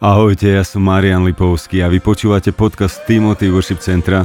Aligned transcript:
Ahojte, 0.00 0.48
ja 0.48 0.64
som 0.64 0.80
Marian 0.80 1.28
Lipovský 1.28 1.84
a 1.84 1.92
vy 1.92 2.00
počúvate 2.00 2.56
podcast 2.56 3.04
Timothy 3.04 3.52
Worship 3.52 3.84
Centra. 3.84 4.24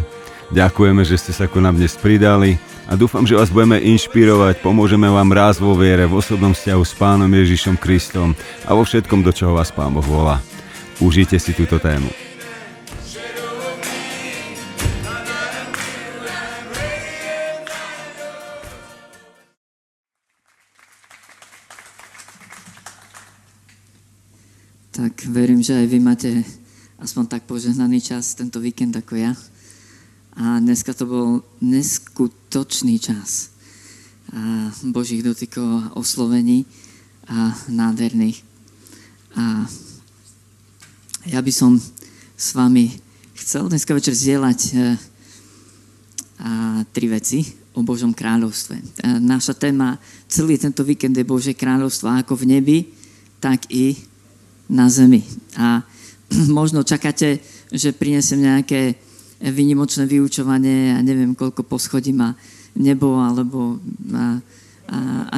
Ďakujeme, 0.56 1.04
že 1.04 1.20
ste 1.20 1.36
sa 1.36 1.52
ku 1.52 1.60
nám 1.60 1.76
dnes 1.76 2.00
pridali 2.00 2.56
a 2.88 2.96
dúfam, 2.96 3.28
že 3.28 3.36
vás 3.36 3.52
budeme 3.52 3.84
inšpirovať, 3.84 4.64
pomôžeme 4.64 5.12
vám 5.12 5.36
rásť 5.36 5.60
vo 5.60 5.76
viere, 5.76 6.08
v 6.08 6.16
osobnom 6.16 6.56
vzťahu 6.56 6.80
s 6.80 6.96
Pánom 6.96 7.28
Ježišom 7.28 7.76
Kristom 7.76 8.40
a 8.64 8.72
vo 8.72 8.88
všetkom, 8.88 9.20
do 9.20 9.36
čoho 9.36 9.60
vás 9.60 9.76
Pán 9.76 9.92
Boh 9.92 10.08
volá. 10.08 10.40
Užite 11.04 11.36
si 11.44 11.52
túto 11.52 11.76
tému. 11.76 12.25
Tak 24.96 25.28
verím, 25.28 25.60
že 25.60 25.76
aj 25.76 25.92
vy 25.92 26.00
máte 26.00 26.32
aspoň 27.04 27.28
tak 27.28 27.44
požehnaný 27.44 28.00
čas 28.00 28.32
tento 28.32 28.64
víkend 28.64 28.96
ako 28.96 29.20
ja. 29.20 29.36
A 30.40 30.64
dneska 30.64 30.96
to 30.96 31.04
bol 31.04 31.28
neskutočný 31.60 32.96
čas 33.04 33.52
a 34.32 34.72
Božích 34.88 35.20
dotykov 35.20 35.68
a 35.68 35.92
oslovení 36.00 36.64
a 37.28 37.52
nádherných. 37.68 38.40
A 39.36 39.68
ja 41.28 41.44
by 41.44 41.52
som 41.52 41.76
s 42.40 42.56
vami 42.56 42.96
chcel 43.36 43.68
dneska 43.68 43.92
večer 43.92 44.16
zdieľať 44.16 44.60
e, 44.64 44.72
a, 46.40 46.88
tri 46.96 47.12
veci 47.12 47.44
o 47.76 47.84
Božom 47.84 48.16
kráľovstve. 48.16 49.04
A 49.04 49.20
naša 49.20 49.60
téma 49.60 50.00
celý 50.32 50.56
tento 50.56 50.88
víkend 50.88 51.20
je 51.20 51.28
Bože 51.28 51.52
kráľovstvo 51.52 52.16
ako 52.16 52.40
v 52.40 52.48
nebi, 52.48 52.78
tak 53.44 53.68
i 53.68 54.15
na 54.70 54.90
zemi. 54.90 55.24
A 55.58 55.82
možno 56.60 56.82
čakáte, 56.86 57.40
že 57.70 57.96
prinesem 57.96 58.42
nejaké 58.42 58.96
vynimočné 59.42 60.08
vyučovanie 60.08 60.96
a 60.96 61.00
neviem, 61.04 61.36
koľko 61.36 61.68
poschodí 61.68 62.16
má 62.16 62.34
nebo, 62.76 63.20
alebo 63.20 63.80
a, 64.12 64.20
a, 64.20 64.28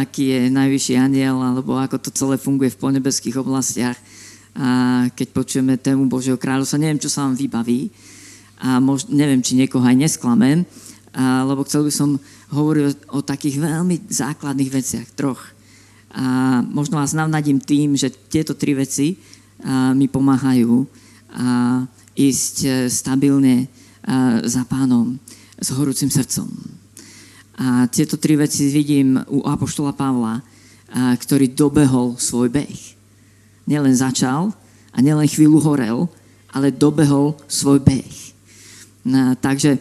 aký 0.05 0.33
je 0.33 0.41
najvyšší 0.53 0.93
aniel, 0.97 1.37
alebo 1.41 1.77
ako 1.77 1.97
to 2.02 2.09
celé 2.13 2.35
funguje 2.37 2.73
v 2.73 2.81
ponebeských 2.81 3.41
oblastiach. 3.41 3.97
A 4.57 5.05
keď 5.13 5.27
počujeme 5.37 5.77
tému 5.77 6.09
Božieho 6.09 6.37
kráľovstva, 6.37 6.81
neviem, 6.81 7.02
čo 7.02 7.13
sa 7.13 7.30
vám 7.30 7.37
vybaví 7.37 7.93
a 8.57 8.81
mož, 8.81 9.05
neviem, 9.13 9.37
či 9.45 9.53
niekoho 9.53 9.85
aj 9.85 9.97
nesklamem, 9.97 10.65
a, 11.13 11.45
lebo 11.45 11.61
chcel 11.65 11.85
by 11.85 11.93
som 11.93 12.09
hovoriť 12.53 12.83
o, 12.85 12.91
o 13.17 13.19
takých 13.21 13.61
veľmi 13.61 14.09
základných 14.09 14.73
veciach, 14.73 15.07
troch. 15.13 15.56
A 16.16 16.59
možno 16.63 16.97
vás 16.97 17.11
navnadím 17.11 17.59
tým, 17.59 18.00
že 18.00 18.09
tieto 18.09 18.55
tri 18.55 18.73
veci 18.77 19.19
mi 19.94 20.08
pomáhajú 20.08 20.86
ísť 22.17 22.55
e, 22.66 22.69
stabilne 22.89 23.69
za 24.47 24.64
pánom 24.66 25.19
s 25.59 25.67
horúcim 25.75 26.08
srdcom. 26.08 26.47
A 27.59 27.89
tieto 27.91 28.16
tri 28.16 28.39
veci 28.39 28.72
vidím 28.72 29.19
u 29.27 29.44
Apoštola 29.44 29.91
Pavla, 29.91 30.39
ktorý 30.94 31.52
dobehol 31.52 32.16
svoj 32.16 32.47
beh. 32.47 32.80
Nielen 33.67 33.92
začal 33.92 34.55
a 34.95 34.97
nielen 35.03 35.27
chvíľu 35.27 35.59
horel, 35.59 36.08
ale 36.55 36.71
dobehol 36.71 37.36
svoj 37.52 37.83
beh. 37.83 38.14
A, 39.11 39.36
takže 39.36 39.75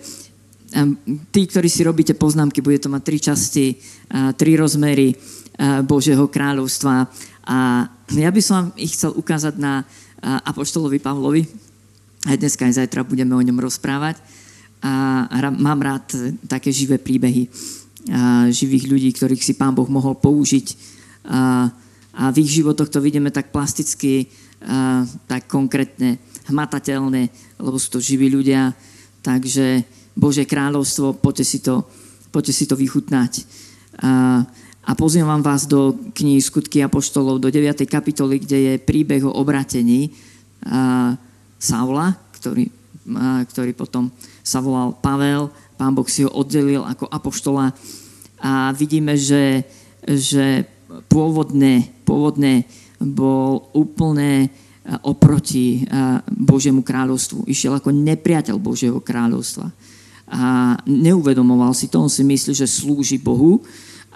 tí, 1.31 1.47
ktorí 1.47 1.71
si 1.71 1.87
robíte 1.87 2.19
poznámky, 2.19 2.59
bude 2.59 2.83
to 2.83 2.91
mať 2.91 3.03
tri 3.07 3.19
časti, 3.23 3.67
tri 4.35 4.59
rozmery 4.59 5.15
Božieho 5.85 6.29
kráľovstva. 6.29 7.09
A 7.47 7.89
ja 8.12 8.31
by 8.31 8.43
som 8.45 8.73
ich 8.77 8.93
chcel 8.93 9.17
ukázať 9.17 9.57
na 9.57 9.83
Apoštolovi 10.21 11.01
Pavlovi. 11.01 11.49
Aj 12.27 12.37
dneska, 12.37 12.67
aj 12.69 12.85
zajtra 12.85 13.07
budeme 13.07 13.33
o 13.33 13.43
ňom 13.43 13.61
rozprávať. 13.61 14.21
A 14.84 15.31
mám 15.57 15.81
rád 15.81 16.12
také 16.47 16.69
živé 16.69 17.01
príbehy 17.01 17.49
živých 18.50 18.84
ľudí, 18.87 19.11
ktorých 19.11 19.43
si 19.43 19.59
Pán 19.59 19.75
Boh 19.75 19.89
mohol 19.91 20.15
použiť. 20.15 20.67
A, 21.27 21.71
a 22.15 22.23
v 22.31 22.47
ich 22.47 22.55
životoch 22.55 22.87
to 22.87 23.03
vidíme 23.03 23.34
tak 23.34 23.50
plasticky, 23.50 24.31
a, 24.62 25.03
tak 25.27 25.50
konkrétne, 25.50 26.23
hmatateľne, 26.47 27.28
lebo 27.59 27.77
sú 27.83 27.99
to 27.99 28.00
živí 28.00 28.31
ľudia. 28.31 28.71
Takže 29.27 29.83
Bože 30.15 30.47
kráľovstvo, 30.47 31.19
poďte 31.19 31.44
si 31.44 31.59
to, 31.59 31.83
poďte 32.31 32.55
si 32.55 32.65
to 32.71 32.78
vychutnať. 32.78 33.33
A, 34.06 34.47
a 34.87 34.95
pozývam 34.95 35.43
vás 35.43 35.67
do 35.67 35.99
knihy 36.15 36.39
Skutky 36.39 36.79
Apoštolov, 36.79 37.43
do 37.43 37.51
9. 37.51 37.83
kapitoly, 37.91 38.39
kde 38.39 38.59
je 38.63 38.73
príbeh 38.79 39.27
o 39.27 39.35
obratení 39.35 40.15
a, 40.63 41.19
Saula, 41.59 42.15
ktorý, 42.39 42.71
ktorý 43.51 43.73
potom 43.75 44.15
sa 44.47 44.63
volal 44.63 44.95
Pavel. 44.95 45.51
Pán 45.75 45.97
Boh 45.97 46.07
si 46.07 46.23
ho 46.23 46.31
oddelil 46.31 46.87
ako 46.87 47.11
apoštola 47.11 47.75
a 48.39 48.71
vidíme, 48.77 49.19
že, 49.19 49.67
že 50.07 50.69
pôvodne, 51.11 51.91
pôvodne 52.07 52.69
bol 53.03 53.67
úplne 53.75 54.53
oproti 55.03 55.83
Božiemu 56.31 56.87
kráľovstvu. 56.87 57.49
Išiel 57.51 57.81
ako 57.81 57.91
nepriateľ 57.91 58.57
Božieho 58.61 59.03
kráľovstva. 59.03 59.73
A 60.31 60.77
neuvedomoval 60.87 61.75
si 61.75 61.91
to, 61.91 62.05
on 62.05 62.13
si 62.13 62.23
myslí, 62.23 62.53
že 62.55 62.69
slúži 62.69 63.19
Bohu 63.19 63.65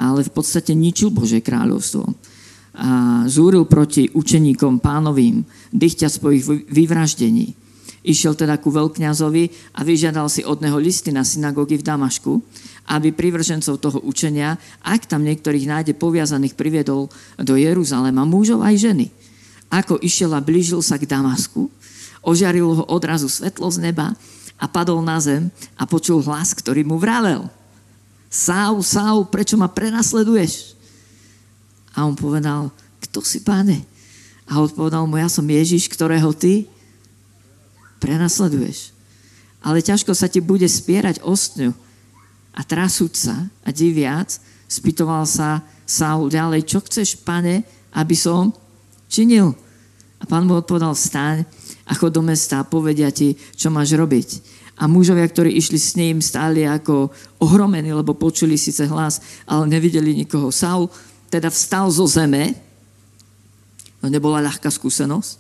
ale 0.00 0.24
v 0.24 0.32
podstate 0.32 0.72
ničil 0.72 1.12
Bože 1.12 1.44
kráľovstvo. 1.44 2.08
A 2.80 3.22
zúril 3.28 3.68
proti 3.68 4.08
učeníkom 4.08 4.80
pánovým, 4.80 5.44
dychťac 5.76 6.12
po 6.24 6.32
ich 6.32 6.48
vyvraždení. 6.48 7.52
Išiel 8.00 8.32
teda 8.32 8.56
ku 8.56 8.72
veľkňazovi 8.72 9.76
a 9.76 9.84
vyžiadal 9.84 10.32
si 10.32 10.40
od 10.40 10.64
neho 10.64 10.80
listy 10.80 11.12
na 11.12 11.20
synagógy 11.20 11.76
v 11.76 11.84
Damašku, 11.84 12.40
aby 12.88 13.12
privržencov 13.12 13.76
toho 13.76 14.00
učenia, 14.00 14.56
ak 14.80 15.04
tam 15.04 15.20
niektorých 15.20 15.68
nájde 15.68 15.92
poviazaných, 16.00 16.56
priviedol 16.56 17.12
do 17.36 17.54
Jeruzalema 17.60 18.24
mužov 18.24 18.64
aj 18.64 18.80
ženy. 18.80 19.06
Ako 19.68 20.00
išiel 20.00 20.32
a 20.32 20.40
blížil 20.40 20.80
sa 20.80 20.96
k 20.96 21.04
Damasku, 21.04 21.68
ožiaril 22.24 22.72
ho 22.72 22.84
odrazu 22.88 23.28
svetlo 23.28 23.68
z 23.68 23.92
neba 23.92 24.16
a 24.56 24.64
padol 24.64 25.04
na 25.04 25.20
zem 25.20 25.52
a 25.76 25.84
počul 25.84 26.24
hlas, 26.24 26.56
ktorý 26.56 26.88
mu 26.88 26.96
vravel– 26.96 27.52
Sál, 28.30 28.78
Sál, 28.86 29.26
prečo 29.26 29.58
ma 29.58 29.66
prenasleduješ? 29.66 30.78
A 31.98 32.06
on 32.06 32.14
povedal, 32.14 32.70
kto 33.02 33.26
si, 33.26 33.42
páne? 33.42 33.82
A 34.46 34.62
odpovedal 34.62 35.02
mu, 35.10 35.18
ja 35.18 35.26
som 35.26 35.42
Ježiš, 35.42 35.90
ktorého 35.90 36.30
ty 36.30 36.70
prenasleduješ. 37.98 38.94
Ale 39.60 39.82
ťažko 39.82 40.14
sa 40.14 40.30
ti 40.30 40.38
bude 40.38 40.64
spierať 40.64 41.26
ostňu. 41.26 41.74
A 42.54 42.62
trasúť 42.62 43.12
sa 43.18 43.36
a 43.66 43.68
diviac, 43.74 44.30
spýtoval 44.70 45.26
sa 45.26 45.66
Saul 45.82 46.30
ďalej, 46.30 46.70
čo 46.70 46.78
chceš, 46.86 47.18
pane, 47.18 47.66
aby 47.94 48.14
som 48.14 48.54
činil? 49.10 49.58
A 50.18 50.24
pán 50.26 50.46
mu 50.46 50.54
odpovedal, 50.54 50.94
staň 50.94 51.42
a 51.82 51.92
chod 51.98 52.14
do 52.14 52.22
mesta 52.22 52.62
a 52.62 52.68
povedia 52.68 53.10
ti, 53.10 53.34
čo 53.58 53.74
máš 53.74 53.98
robiť. 53.98 54.28
A 54.80 54.88
mužovia, 54.88 55.28
ktorí 55.28 55.52
išli 55.52 55.76
s 55.76 55.92
ním, 55.92 56.24
stáli 56.24 56.64
ako 56.64 57.12
ohromení, 57.36 57.92
lebo 57.92 58.16
počuli 58.16 58.56
síce 58.56 58.88
hlas, 58.88 59.20
ale 59.44 59.68
nevideli 59.68 60.16
nikoho. 60.16 60.48
Saul 60.48 60.88
teda 61.28 61.52
vstal 61.52 61.92
zo 61.92 62.08
zeme, 62.08 62.56
to 64.00 64.08
nebola 64.08 64.40
ľahká 64.40 64.72
skúsenosť, 64.72 65.36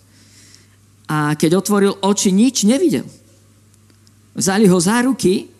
a 1.10 1.34
keď 1.34 1.58
otvoril 1.58 1.98
oči, 2.04 2.30
nič 2.30 2.62
nevidel. 2.62 3.02
Vzali 4.36 4.70
ho 4.70 4.78
za 4.78 5.02
ruky 5.02 5.50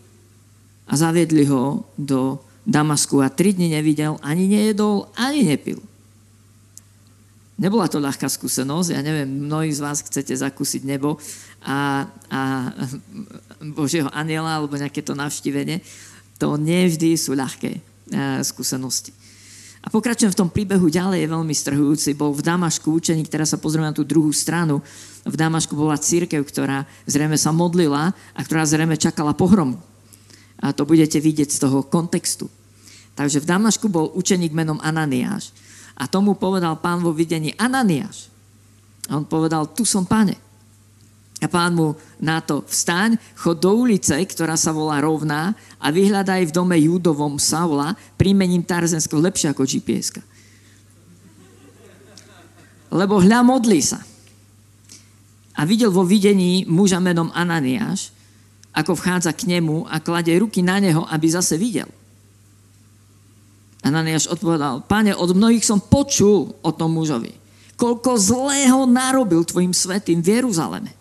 a 0.87 0.95
zaviedli 0.95 1.43
ho 1.51 1.83
do 1.99 2.39
Damasku 2.63 3.19
a 3.19 3.27
tri 3.27 3.51
dni 3.51 3.75
nevidel, 3.75 4.15
ani 4.23 4.47
nejedol, 4.47 5.11
ani 5.19 5.43
nepil. 5.43 5.83
Nebola 7.59 7.91
to 7.91 7.99
ľahká 7.99 8.31
skúsenosť, 8.31 8.95
ja 8.95 9.01
neviem, 9.03 9.27
mnohí 9.27 9.75
z 9.75 9.83
vás 9.83 9.99
chcete 10.01 10.31
zakúsiť 10.33 10.87
nebo 10.87 11.19
a, 11.61 12.07
a 12.31 12.41
Božieho 13.69 14.09
aniela 14.09 14.57
alebo 14.57 14.73
nejaké 14.73 15.05
to 15.05 15.13
navštívenie, 15.13 15.85
to 16.41 16.57
nevždy 16.57 17.13
sú 17.13 17.37
ľahké 17.37 17.77
uh, 17.77 18.41
skúsenosti. 18.41 19.13
A 19.81 19.89
pokračujem 19.89 20.29
v 20.29 20.39
tom 20.45 20.49
príbehu 20.49 20.93
ďalej, 20.93 21.25
je 21.25 21.33
veľmi 21.33 21.55
strhujúci. 21.57 22.13
Bol 22.13 22.37
v 22.37 22.45
Damašku 22.45 22.93
učeník, 22.93 23.29
teraz 23.29 23.49
sa 23.49 23.57
pozrieme 23.57 23.89
na 23.89 23.97
tú 23.97 24.05
druhú 24.05 24.29
stranu. 24.29 24.77
V 25.25 25.33
Damašku 25.33 25.73
bola 25.73 25.97
církev, 25.97 26.37
ktorá 26.45 26.85
zrejme 27.09 27.33
sa 27.33 27.49
modlila 27.49 28.13
a 28.13 28.39
ktorá 28.45 28.61
zrejme 28.61 28.93
čakala 28.93 29.33
pohromu. 29.33 29.81
A 30.61 30.69
to 30.69 30.85
budete 30.85 31.17
vidieť 31.17 31.49
z 31.49 31.61
toho 31.65 31.81
kontextu. 31.81 32.45
Takže 33.17 33.41
v 33.41 33.49
Damašku 33.49 33.89
bol 33.89 34.13
učeník 34.13 34.53
menom 34.53 34.77
Ananiáš. 34.85 35.49
A 35.97 36.05
tomu 36.05 36.37
povedal 36.37 36.77
pán 36.77 37.01
vo 37.01 37.09
videní 37.09 37.57
Ananiáš. 37.57 38.29
A 39.09 39.17
on 39.17 39.25
povedal, 39.25 39.65
tu 39.73 39.81
som 39.81 40.05
pane. 40.05 40.37
A 41.41 41.49
pán 41.49 41.73
mu 41.73 41.97
na 42.21 42.37
to 42.37 42.61
vstaň, 42.69 43.17
chod 43.33 43.57
do 43.65 43.73
ulice, 43.73 44.13
ktorá 44.13 44.53
sa 44.53 44.69
volá 44.69 45.01
Rovná 45.01 45.57
a 45.81 45.89
vyhľadaj 45.89 46.47
v 46.47 46.55
dome 46.55 46.77
Judovom 46.77 47.41
Saula 47.41 47.97
prímením 48.13 48.61
Tarzenského 48.61 49.17
lepšie 49.17 49.49
ako 49.49 49.65
gps. 49.65 50.21
Lebo 52.93 53.17
hľa 53.17 53.41
modlí 53.41 53.81
sa. 53.81 54.05
a 55.57 55.65
videl 55.65 55.89
vo 55.93 56.05
videní 56.05 56.63
muža 56.65 56.97
menom 56.97 57.29
Ananiáš, 57.33 58.09
ako 58.71 58.95
vchádza 58.95 59.35
k 59.35 59.51
nemu 59.51 59.83
a 59.89 59.99
kladie 59.99 60.39
ruky 60.39 60.63
na 60.63 60.79
neho, 60.79 61.03
aby 61.09 61.27
zase 61.27 61.59
videl. 61.59 61.89
Ananiáš 63.81 64.29
odpovedal, 64.29 64.85
pane, 64.85 65.11
od 65.17 65.33
mnohých 65.33 65.65
som 65.65 65.81
počul 65.81 66.53
o 66.61 66.71
tom 66.71 66.93
mužovi. 66.93 67.33
Koľko 67.75 68.13
zlého 68.13 68.85
narobil 68.85 69.41
tvojim 69.41 69.73
svetým 69.73 70.21
v 70.21 70.37
Jeruzaleme. 70.37 71.00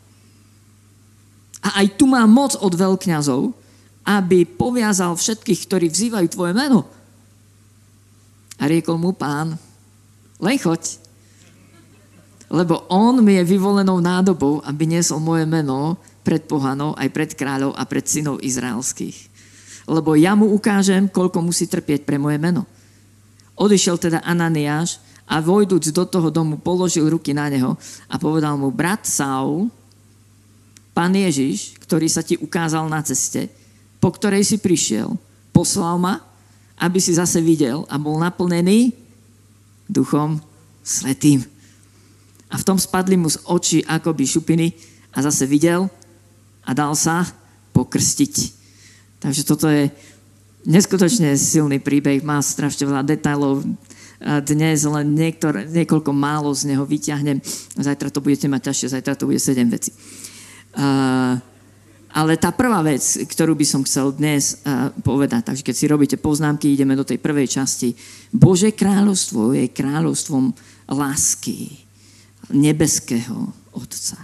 A 1.61 1.85
aj 1.85 2.01
tu 2.01 2.09
má 2.09 2.25
moc 2.25 2.57
od 2.57 2.73
veľkňazov, 2.73 3.53
aby 4.05 4.49
poviazal 4.49 5.13
všetkých, 5.15 5.61
ktorí 5.69 5.87
vzývajú 5.93 6.27
tvoje 6.33 6.53
meno. 6.57 6.89
A 8.61 8.69
riekol 8.69 8.97
mu 8.97 9.13
pán, 9.13 9.57
len 10.41 10.57
choď, 10.57 11.01
lebo 12.51 12.89
on 12.91 13.23
mi 13.23 13.39
je 13.39 13.45
vyvolenou 13.47 14.03
nádobou, 14.03 14.59
aby 14.67 14.89
niesol 14.89 15.23
moje 15.23 15.47
meno 15.47 16.01
pred 16.27 16.45
pohanou, 16.45 16.97
aj 16.99 17.09
pred 17.13 17.31
kráľov 17.37 17.77
a 17.77 17.85
pred 17.87 18.05
synov 18.05 18.43
izraelských 18.43 19.31
lebo 19.91 20.15
ja 20.15 20.39
mu 20.39 20.55
ukážem, 20.55 21.11
koľko 21.11 21.43
musí 21.43 21.67
trpieť 21.67 22.07
pre 22.07 22.15
moje 22.15 22.39
meno. 22.39 22.63
Odišiel 23.59 23.99
teda 23.99 24.23
Ananiáš 24.23 25.03
a 25.27 25.43
vojdúc 25.43 25.91
do 25.91 26.07
toho 26.07 26.31
domu 26.31 26.63
položil 26.63 27.11
ruky 27.11 27.35
na 27.35 27.51
neho 27.51 27.75
a 28.07 28.15
povedal 28.15 28.55
mu, 28.55 28.71
brat 28.71 29.03
Saul, 29.03 29.67
pán 30.93 31.15
Ježiš, 31.15 31.79
ktorý 31.83 32.07
sa 32.11 32.23
ti 32.23 32.39
ukázal 32.39 32.87
na 32.91 33.03
ceste, 33.03 33.51
po 34.01 34.11
ktorej 34.11 34.47
si 34.47 34.57
prišiel, 34.57 35.15
poslal 35.53 36.01
ma, 36.01 36.25
aby 36.81 36.97
si 36.97 37.13
zase 37.13 37.45
videl 37.45 37.85
a 37.93 38.01
bol 38.01 38.17
naplnený 38.17 38.97
duchom 39.85 40.41
svetým. 40.81 41.45
A 42.51 42.57
v 42.57 42.67
tom 42.67 42.81
spadli 42.81 43.15
mu 43.15 43.29
z 43.29 43.39
očí 43.47 43.79
akoby 43.85 44.25
šupiny 44.25 44.73
a 45.13 45.23
zase 45.23 45.45
videl 45.45 45.87
a 46.65 46.71
dal 46.73 46.97
sa 46.97 47.29
pokrstiť. 47.77 48.35
Takže 49.21 49.43
toto 49.45 49.69
je 49.69 49.93
neskutočne 50.65 51.37
silný 51.37 51.79
príbeh, 51.79 52.25
má 52.25 52.41
strašne 52.41 52.89
veľa 52.89 53.05
detailov. 53.05 53.63
Dnes 54.21 54.85
len 54.85 55.17
niektor, 55.17 55.65
niekoľko 55.69 56.13
málo 56.13 56.53
z 56.53 56.73
neho 56.73 56.85
vyťahnem. 56.85 57.41
Zajtra 57.77 58.13
to 58.13 58.21
budete 58.21 58.49
mať 58.49 58.73
ťažšie, 58.73 58.93
zajtra 58.97 59.15
to 59.17 59.29
bude 59.29 59.41
7 59.41 59.69
vecí. 59.69 59.93
Ale 62.11 62.35
tá 62.43 62.51
prvá 62.51 62.83
vec, 62.83 63.03
ktorú 63.03 63.55
by 63.55 63.67
som 63.67 63.87
chcel 63.87 64.11
dnes 64.11 64.59
povedať, 65.07 65.47
takže 65.47 65.63
keď 65.63 65.75
si 65.79 65.87
robíte 65.87 66.17
poznámky, 66.19 66.75
ideme 66.75 66.99
do 66.99 67.07
tej 67.07 67.23
prvej 67.23 67.47
časti. 67.47 67.95
Bože 68.35 68.75
kráľovstvo 68.75 69.55
je 69.55 69.71
kráľovstvom 69.71 70.51
lásky 70.91 71.87
nebeského 72.51 73.55
Otca. 73.71 74.19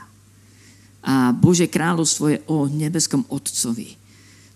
A 1.07 1.31
Bože 1.31 1.71
kráľovstvo 1.71 2.35
je 2.35 2.39
o 2.51 2.67
nebeskom 2.67 3.23
Otcovi. 3.31 3.95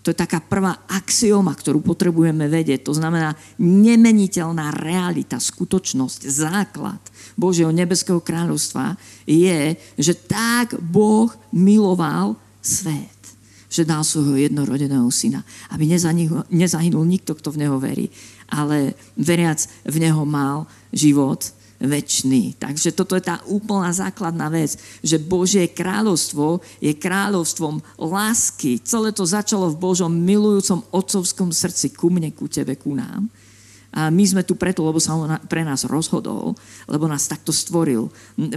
To 0.01 0.09
je 0.09 0.17
taká 0.17 0.41
prvá 0.41 0.81
axioma, 0.89 1.53
ktorú 1.53 1.85
potrebujeme 1.85 2.49
vedieť. 2.49 2.89
To 2.89 2.93
znamená 2.97 3.37
nemeniteľná 3.61 4.73
realita, 4.73 5.37
skutočnosť, 5.37 6.25
základ 6.25 7.01
Božieho 7.37 7.69
nebeského 7.69 8.17
kráľovstva 8.17 8.97
je, 9.29 9.77
že 10.01 10.13
tak 10.17 10.73
Boh 10.81 11.29
miloval 11.53 12.33
svet 12.59 13.21
že 13.71 13.87
dal 13.87 14.03
svojho 14.03 14.51
jednorodeného 14.51 15.07
syna, 15.07 15.47
aby 15.71 15.87
nezahynul 16.51 17.05
nikto, 17.07 17.31
kto 17.39 17.55
v 17.55 17.63
Neho 17.63 17.79
verí, 17.79 18.11
ale 18.51 18.99
veriac 19.15 19.63
v 19.87 19.95
Neho 20.03 20.27
mal 20.27 20.67
život 20.91 21.55
väčší. 21.81 22.55
Takže 22.61 22.93
toto 22.93 23.17
je 23.17 23.25
tá 23.25 23.41
úplná 23.49 23.89
základná 23.89 24.47
vec, 24.53 24.77
že 25.01 25.17
Božie 25.17 25.65
kráľovstvo 25.65 26.61
je 26.77 26.93
kráľovstvom 26.93 27.81
lásky. 27.97 28.77
Celé 28.85 29.09
to 29.11 29.25
začalo 29.25 29.73
v 29.73 29.81
Božom 29.81 30.13
milujúcom 30.13 30.85
otcovskom 30.93 31.49
srdci 31.49 31.91
ku 31.97 32.13
mne, 32.13 32.29
ku 32.31 32.45
tebe, 32.45 32.77
ku 32.77 32.93
nám. 32.93 33.27
A 33.91 34.07
my 34.07 34.23
sme 34.23 34.47
tu 34.47 34.55
preto, 34.55 34.87
lebo 34.87 35.03
sa 35.03 35.19
on 35.19 35.35
pre 35.51 35.67
nás 35.67 35.83
rozhodol, 35.83 36.55
lebo 36.87 37.11
nás 37.11 37.27
takto 37.27 37.51
stvoril 37.51 38.07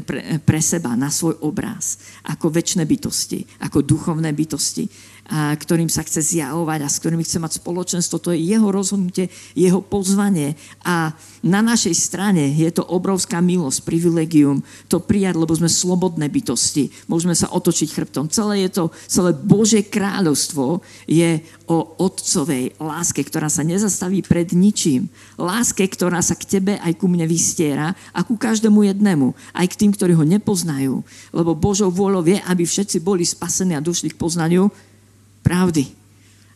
pre, 0.06 0.38
pre 0.38 0.62
seba, 0.62 0.94
na 0.94 1.10
svoj 1.10 1.42
obraz, 1.42 1.98
ako 2.30 2.54
väčšie 2.54 2.86
bytosti, 2.86 3.42
ako 3.66 3.82
duchovné 3.82 4.30
bytosti 4.30 4.86
ktorým 5.32 5.88
sa 5.88 6.04
chce 6.04 6.20
zjavovať 6.20 6.80
a 6.84 6.88
s 6.92 7.00
ktorými 7.00 7.24
chce 7.24 7.40
mať 7.40 7.52
spoločenstvo. 7.64 8.20
To 8.20 8.36
je 8.36 8.44
jeho 8.44 8.68
rozhodnutie, 8.68 9.32
jeho 9.56 9.80
pozvanie. 9.80 10.52
A 10.84 11.16
na 11.40 11.60
našej 11.64 11.96
strane 11.96 12.52
je 12.52 12.68
to 12.68 12.84
obrovská 12.84 13.40
milosť, 13.40 13.88
privilegium 13.88 14.60
to 14.88 15.00
prijať, 15.00 15.40
lebo 15.40 15.56
sme 15.56 15.68
slobodné 15.68 16.28
bytosti. 16.28 16.92
Môžeme 17.08 17.32
sa 17.32 17.48
otočiť 17.48 17.88
chrbtom. 17.96 18.28
Celé 18.28 18.68
je 18.68 18.80
to, 18.80 18.84
celé 19.08 19.32
Božie 19.32 19.80
kráľovstvo 19.84 20.84
je 21.08 21.40
o 21.64 21.96
otcovej 21.96 22.76
láske, 22.76 23.24
ktorá 23.24 23.48
sa 23.48 23.64
nezastaví 23.64 24.20
pred 24.20 24.52
ničím. 24.52 25.08
Láske, 25.40 25.88
ktorá 25.88 26.20
sa 26.20 26.36
k 26.36 26.60
tebe 26.60 26.76
aj 26.84 27.00
ku 27.00 27.08
mne 27.08 27.24
vystiera 27.24 27.96
a 28.12 28.20
ku 28.20 28.36
každému 28.36 28.84
jednému. 28.92 29.32
Aj 29.56 29.64
k 29.64 29.78
tým, 29.80 29.92
ktorí 29.96 30.12
ho 30.12 30.24
nepoznajú. 30.28 31.00
Lebo 31.32 31.56
Božou 31.56 31.88
vôľou 31.88 32.20
je, 32.28 32.36
aby 32.44 32.68
všetci 32.68 33.00
boli 33.00 33.24
spasení 33.24 33.72
a 33.72 33.84
došli 33.84 34.12
k 34.12 34.20
poznaniu 34.20 34.68
pravdy. 35.44 35.84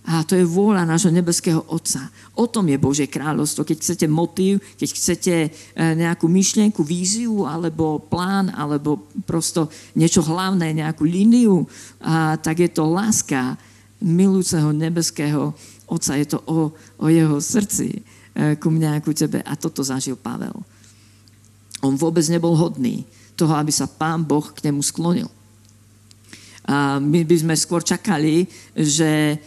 A 0.08 0.24
to 0.24 0.40
je 0.40 0.48
vôľa 0.48 0.88
nášho 0.88 1.12
nebeského 1.12 1.60
Otca. 1.68 2.08
O 2.32 2.48
tom 2.48 2.64
je 2.72 2.80
Božie 2.80 3.04
kráľovstvo. 3.04 3.60
Keď 3.68 3.76
chcete 3.76 4.06
motív, 4.08 4.64
keď 4.80 4.88
chcete 4.88 5.34
e, 5.44 5.48
nejakú 5.76 6.24
myšlienku, 6.32 6.80
víziu, 6.80 7.44
alebo 7.44 8.00
plán, 8.00 8.48
alebo 8.56 9.04
prosto 9.28 9.68
niečo 9.92 10.24
hlavné, 10.24 10.72
nejakú 10.72 11.04
líniu, 11.04 11.68
a 12.00 12.40
tak 12.40 12.64
je 12.64 12.70
to 12.72 12.88
láska 12.88 13.60
milujúceho 14.00 14.72
nebeského 14.72 15.52
Otca. 15.84 16.16
Je 16.16 16.24
to 16.24 16.40
o, 16.48 16.72
o 16.96 17.06
jeho 17.12 17.36
srdci 17.36 18.00
e, 18.32 18.56
ku 18.56 18.72
mňa 18.72 18.96
a 18.96 19.04
ku 19.04 19.12
tebe. 19.12 19.44
A 19.44 19.60
toto 19.60 19.84
zažil 19.84 20.16
Pavel. 20.16 20.56
On 21.84 21.92
vôbec 21.92 22.24
nebol 22.32 22.56
hodný 22.56 23.04
toho, 23.36 23.52
aby 23.60 23.70
sa 23.70 23.84
pán 23.84 24.24
Boh 24.24 24.56
k 24.56 24.72
nemu 24.72 24.80
sklonil. 24.80 25.28
My 27.00 27.20
by 27.24 27.36
sme 27.40 27.54
skôr 27.56 27.80
čakali, 27.80 28.44
že 28.76 29.40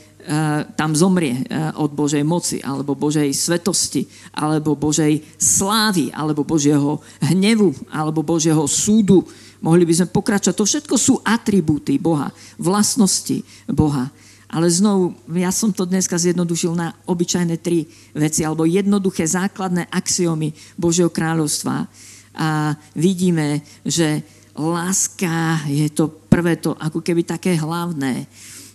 tam 0.78 0.94
zomrie 0.94 1.42
od 1.78 1.94
Božej 1.98 2.22
moci, 2.22 2.62
alebo 2.62 2.94
Božej 2.94 3.34
svetosti, 3.34 4.06
alebo 4.38 4.78
Božej 4.78 5.18
slávy, 5.38 6.14
alebo 6.14 6.46
Božieho 6.46 7.02
hnevu, 7.26 7.74
alebo 7.90 8.22
Božieho 8.22 8.62
súdu. 8.70 9.26
Mohli 9.62 9.86
by 9.86 9.94
sme 9.98 10.14
pokračovať. 10.14 10.58
To 10.58 10.66
všetko 10.66 10.96
sú 10.98 11.14
atribúty 11.26 11.98
Boha, 11.98 12.30
vlastnosti 12.62 13.42
Boha. 13.66 14.14
Ale 14.52 14.70
znovu, 14.70 15.18
ja 15.32 15.50
som 15.50 15.74
to 15.74 15.90
dneska 15.90 16.22
zjednodušil 16.22 16.78
na 16.78 16.94
obyčajné 17.10 17.58
tri 17.58 17.90
veci, 18.14 18.46
alebo 18.46 18.70
jednoduché 18.70 19.26
základné 19.26 19.90
axiomy 19.90 20.54
Božieho 20.78 21.10
kráľovstva. 21.10 21.90
A 22.38 22.78
vidíme, 22.94 23.66
že 23.82 24.22
láska 24.54 25.66
je 25.66 25.90
to 25.90 26.21
prvé 26.42 26.58
to 26.58 26.74
ako 26.82 27.06
keby 27.06 27.22
také 27.22 27.54
hlavné. 27.54 28.26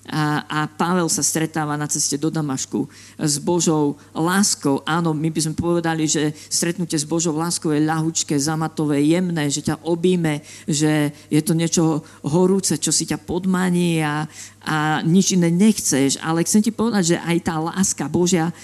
A, 0.07 0.47
a 0.47 0.59
Pavel 0.71 1.11
sa 1.11 1.19
stretáva 1.19 1.75
na 1.75 1.91
ceste 1.91 2.15
do 2.15 2.31
Damašku 2.31 2.87
s 3.19 3.43
Božou 3.43 3.99
láskou. 4.15 4.79
Áno, 4.87 5.11
my 5.11 5.35
by 5.35 5.41
sme 5.43 5.59
povedali, 5.59 6.07
že 6.07 6.31
stretnutie 6.47 6.95
s 6.95 7.03
Božou 7.03 7.35
láskou 7.35 7.75
je 7.75 7.83
ľahučké, 7.83 8.39
zamatové, 8.39 9.03
jemné, 9.03 9.51
že 9.51 9.67
ťa 9.67 9.83
obíme, 9.83 10.47
že 10.71 11.11
je 11.27 11.43
to 11.43 11.59
niečo 11.59 12.07
horúce, 12.23 12.79
čo 12.79 12.95
si 12.95 13.03
ťa 13.03 13.19
podmaní 13.19 13.99
a, 13.99 14.31
a 14.63 15.03
nič 15.03 15.35
iné 15.35 15.51
nechceš. 15.51 16.23
Ale 16.23 16.47
chcem 16.47 16.63
ti 16.63 16.71
povedať, 16.71 17.19
že 17.19 17.23
aj 17.27 17.39
tá 17.43 17.59
láska 17.59 18.07
Božia 18.07 18.55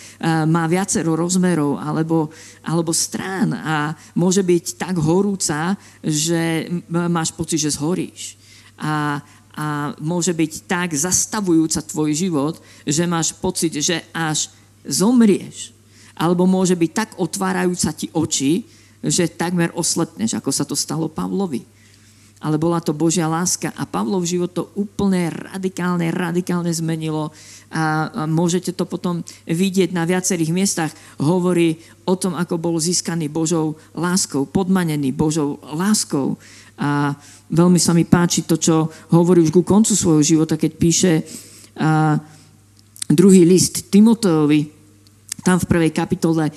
má 0.47 0.71
viacero 0.71 1.19
rozmerov 1.19 1.75
alebo, 1.75 2.31
alebo 2.63 2.95
strán 2.95 3.51
a 3.51 3.99
môže 4.15 4.47
byť 4.47 4.79
tak 4.79 4.95
horúca, 4.95 5.75
že 6.07 6.71
máš 6.87 7.35
pocit, 7.35 7.67
že 7.67 7.75
zhoríš 7.75 8.42
a, 8.79 9.21
a 9.53 9.67
môže 10.01 10.33
byť 10.33 10.53
tak 10.65 10.89
zastavujúca 10.97 11.85
tvoj 11.85 12.11
život, 12.17 12.55
že 12.89 13.05
máš 13.05 13.37
pocit, 13.37 13.73
že 13.77 14.01
až 14.13 14.49
zomrieš. 14.87 15.73
Alebo 16.17 16.45
môže 16.45 16.77
byť 16.77 16.91
tak 16.93 17.11
otvárajúca 17.17 17.91
ti 17.97 18.13
oči, 18.13 18.65
že 19.03 19.33
takmer 19.33 19.75
oslepneš, 19.75 20.39
ako 20.39 20.51
sa 20.55 20.63
to 20.63 20.79
stalo 20.79 21.11
Pavlovi. 21.11 21.67
Ale 22.43 22.59
bola 22.59 22.83
to 22.83 22.91
Božia 22.91 23.31
láska 23.31 23.71
a 23.79 23.87
Pavlov 23.87 24.27
život 24.27 24.51
to 24.51 24.67
úplne 24.75 25.31
radikálne, 25.31 26.11
radikálne 26.11 26.75
zmenilo 26.75 27.31
a, 27.71 28.27
môžete 28.27 28.75
to 28.75 28.83
potom 28.83 29.23
vidieť 29.47 29.95
na 29.95 30.03
viacerých 30.03 30.51
miestach. 30.51 30.91
Hovorí 31.23 31.79
o 32.03 32.19
tom, 32.19 32.35
ako 32.35 32.59
bol 32.59 32.75
získaný 32.83 33.31
Božou 33.31 33.79
láskou, 33.95 34.43
podmanený 34.43 35.15
Božou 35.15 35.63
láskou. 35.63 36.35
A 36.81 37.13
veľmi 37.53 37.77
sa 37.77 37.93
mi 37.93 38.09
páči 38.09 38.49
to, 38.49 38.57
čo 38.57 38.89
hovorí 39.13 39.45
už 39.45 39.53
ku 39.53 39.63
koncu 39.67 39.93
svojho 39.93 40.23
života, 40.25 40.57
keď 40.57 40.73
píše 40.77 41.13
a, 41.77 42.17
druhý 43.13 43.45
list 43.45 43.93
Timoteovi, 43.93 44.83
tam 45.43 45.59
v 45.59 45.67
prvej 45.67 45.91
kapitole 45.91 46.49
e, 46.49 46.53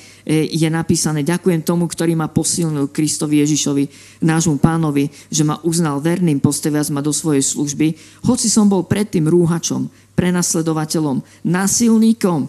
je 0.46 0.70
napísané, 0.70 1.26
ďakujem 1.26 1.66
tomu, 1.66 1.90
ktorý 1.90 2.14
ma 2.14 2.30
posilnil 2.30 2.94
Kristovi 2.94 3.42
Ježišovi, 3.42 3.84
nášmu 4.22 4.62
pánovi, 4.62 5.10
že 5.34 5.42
ma 5.42 5.58
uznal 5.66 5.98
verným, 5.98 6.38
postaviac 6.38 6.86
ma 6.94 7.02
do 7.02 7.10
svojej 7.10 7.42
služby, 7.42 7.98
hoci 8.30 8.46
som 8.46 8.70
bol 8.70 8.86
predtým 8.86 9.26
rúhačom, 9.26 9.90
prenasledovateľom, 10.14 11.26
násilníkom, 11.42 12.46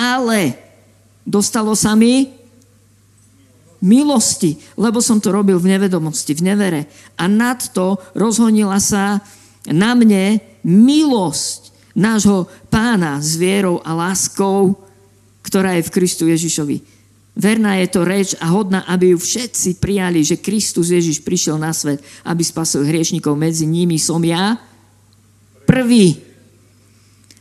ale 0.00 0.56
dostalo 1.28 1.76
sa 1.76 1.92
mi 1.92 2.43
milosti, 3.84 4.56
lebo 4.80 5.04
som 5.04 5.20
to 5.20 5.28
robil 5.28 5.60
v 5.60 5.76
nevedomosti, 5.76 6.32
v 6.32 6.42
nevere. 6.48 6.80
A 7.20 7.28
nad 7.28 7.60
to 7.76 8.00
rozhonila 8.16 8.80
sa 8.80 9.20
na 9.68 9.92
mne 9.92 10.40
milosť 10.64 11.70
nášho 11.92 12.48
pána 12.72 13.20
s 13.20 13.36
vierou 13.36 13.84
a 13.84 13.92
láskou, 13.92 14.74
ktorá 15.44 15.76
je 15.76 15.86
v 15.86 15.94
Kristu 15.94 16.24
Ježišovi. 16.32 16.80
Verná 17.36 17.76
je 17.82 17.88
to 17.92 18.06
reč 18.06 18.32
a 18.40 18.48
hodná, 18.48 18.88
aby 18.88 19.12
ju 19.12 19.18
všetci 19.20 19.82
prijali, 19.82 20.24
že 20.24 20.40
Kristus 20.40 20.88
Ježiš 20.88 21.20
prišiel 21.20 21.60
na 21.60 21.74
svet, 21.76 22.00
aby 22.24 22.40
spasil 22.40 22.86
hriešnikov. 22.86 23.36
Medzi 23.36 23.68
nimi 23.68 24.00
som 24.00 24.22
ja 24.24 24.56
prvý. 25.68 26.23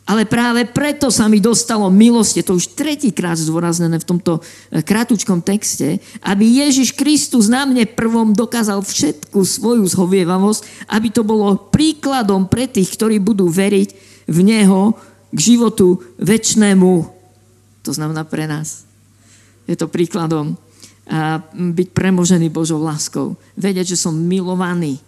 Ale 0.04 0.28
práve 0.28 0.68
preto 0.68 1.08
sa 1.08 1.32
mi 1.32 1.40
dostalo 1.40 1.88
milosti, 1.88 2.44
to 2.44 2.60
už 2.60 2.76
tretíkrát 2.76 3.40
zdôraznené 3.40 4.04
v 4.04 4.10
tomto 4.12 4.44
e, 4.44 4.84
kratučkom 4.84 5.40
texte, 5.40 6.04
aby 6.20 6.44
Ježiš 6.44 6.92
Kristus 6.92 7.48
na 7.48 7.64
mne 7.64 7.88
prvom 7.88 8.36
dokázal 8.36 8.84
všetku 8.84 9.40
svoju 9.48 9.88
zhovievavosť, 9.88 10.92
aby 10.92 11.08
to 11.08 11.24
bolo 11.24 11.56
príkladom 11.72 12.52
pre 12.52 12.68
tých, 12.68 12.92
ktorí 13.00 13.24
budú 13.24 13.48
veriť 13.48 13.90
v 14.28 14.38
Neho 14.44 15.00
k 15.32 15.40
životu 15.40 16.04
väčšnému. 16.20 16.92
To 17.88 17.92
znamená 17.96 18.28
pre 18.28 18.44
nás. 18.44 18.84
Je 19.72 19.80
to 19.80 19.88
príkladom 19.88 20.60
a 21.04 21.44
byť 21.52 21.88
premožený 21.92 22.48
Božou 22.48 22.80
láskou. 22.80 23.36
Vedieť, 23.60 23.96
že 23.96 24.02
som 24.08 24.16
milovaný. 24.16 25.04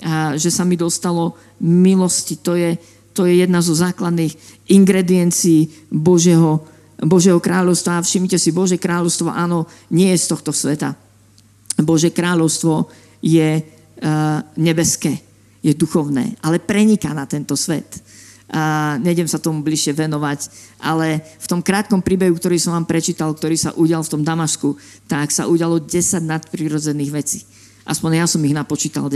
A 0.00 0.36
že 0.36 0.48
sa 0.48 0.64
mi 0.64 0.80
dostalo 0.80 1.36
milosti. 1.60 2.40
To 2.40 2.56
je, 2.56 2.80
to 3.16 3.24
je 3.24 3.40
jedna 3.40 3.64
zo 3.64 3.72
základných 3.72 4.36
ingrediencií 4.68 5.88
Božieho, 5.88 6.60
Božieho 7.00 7.40
kráľovstva. 7.40 7.96
A 7.96 8.04
všimnite 8.04 8.36
si, 8.36 8.52
Bože 8.52 8.76
kráľovstvo, 8.76 9.32
áno, 9.32 9.64
nie 9.88 10.12
je 10.12 10.20
z 10.20 10.36
tohto 10.36 10.52
sveta. 10.52 10.92
Bože 11.80 12.12
kráľovstvo 12.12 12.92
je 13.24 13.64
uh, 13.64 14.44
nebeské, 14.60 15.16
je 15.64 15.72
duchovné, 15.72 16.36
ale 16.44 16.60
preniká 16.60 17.16
na 17.16 17.24
tento 17.24 17.56
svet 17.56 18.04
a 18.46 18.94
nejdem 19.02 19.26
sa 19.26 19.42
tomu 19.42 19.66
bližšie 19.66 19.90
venovať, 19.90 20.40
ale 20.78 21.18
v 21.18 21.46
tom 21.50 21.58
krátkom 21.58 21.98
príbehu, 21.98 22.38
ktorý 22.38 22.62
som 22.62 22.78
vám 22.78 22.86
prečítal, 22.86 23.34
ktorý 23.34 23.58
sa 23.58 23.74
udial 23.74 24.06
v 24.06 24.12
tom 24.14 24.22
Damašku, 24.22 24.78
tak 25.10 25.34
sa 25.34 25.50
udialo 25.50 25.82
10 25.82 26.22
nadprirodzených 26.22 27.10
vecí. 27.10 27.42
Aspoň 27.86 28.10
ja 28.18 28.26
som 28.26 28.42
ich 28.42 28.52
napočítal 28.52 29.06
10 29.06 29.14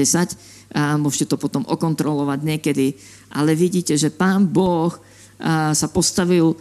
a 0.71 0.95
môžete 0.95 1.35
to 1.35 1.37
potom 1.37 1.67
okontrolovať 1.67 2.41
niekedy. 2.47 2.95
Ale 3.35 3.59
vidíte, 3.59 3.99
že 3.99 4.15
pán 4.15 4.47
Boh 4.47 4.95
sa 5.75 5.89
postavil 5.91 6.55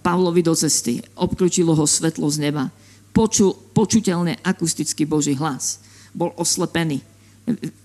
Pavlovi 0.00 0.40
do 0.40 0.54
cesty, 0.56 1.04
obklúčilo 1.18 1.76
ho 1.76 1.84
svetlo 1.84 2.30
z 2.32 2.48
neba, 2.48 2.72
počul 3.12 3.52
počuteľne 3.76 4.40
akustický 4.40 5.04
Boží 5.04 5.36
hlas. 5.36 5.82
Bol 6.16 6.32
oslepený 6.38 7.04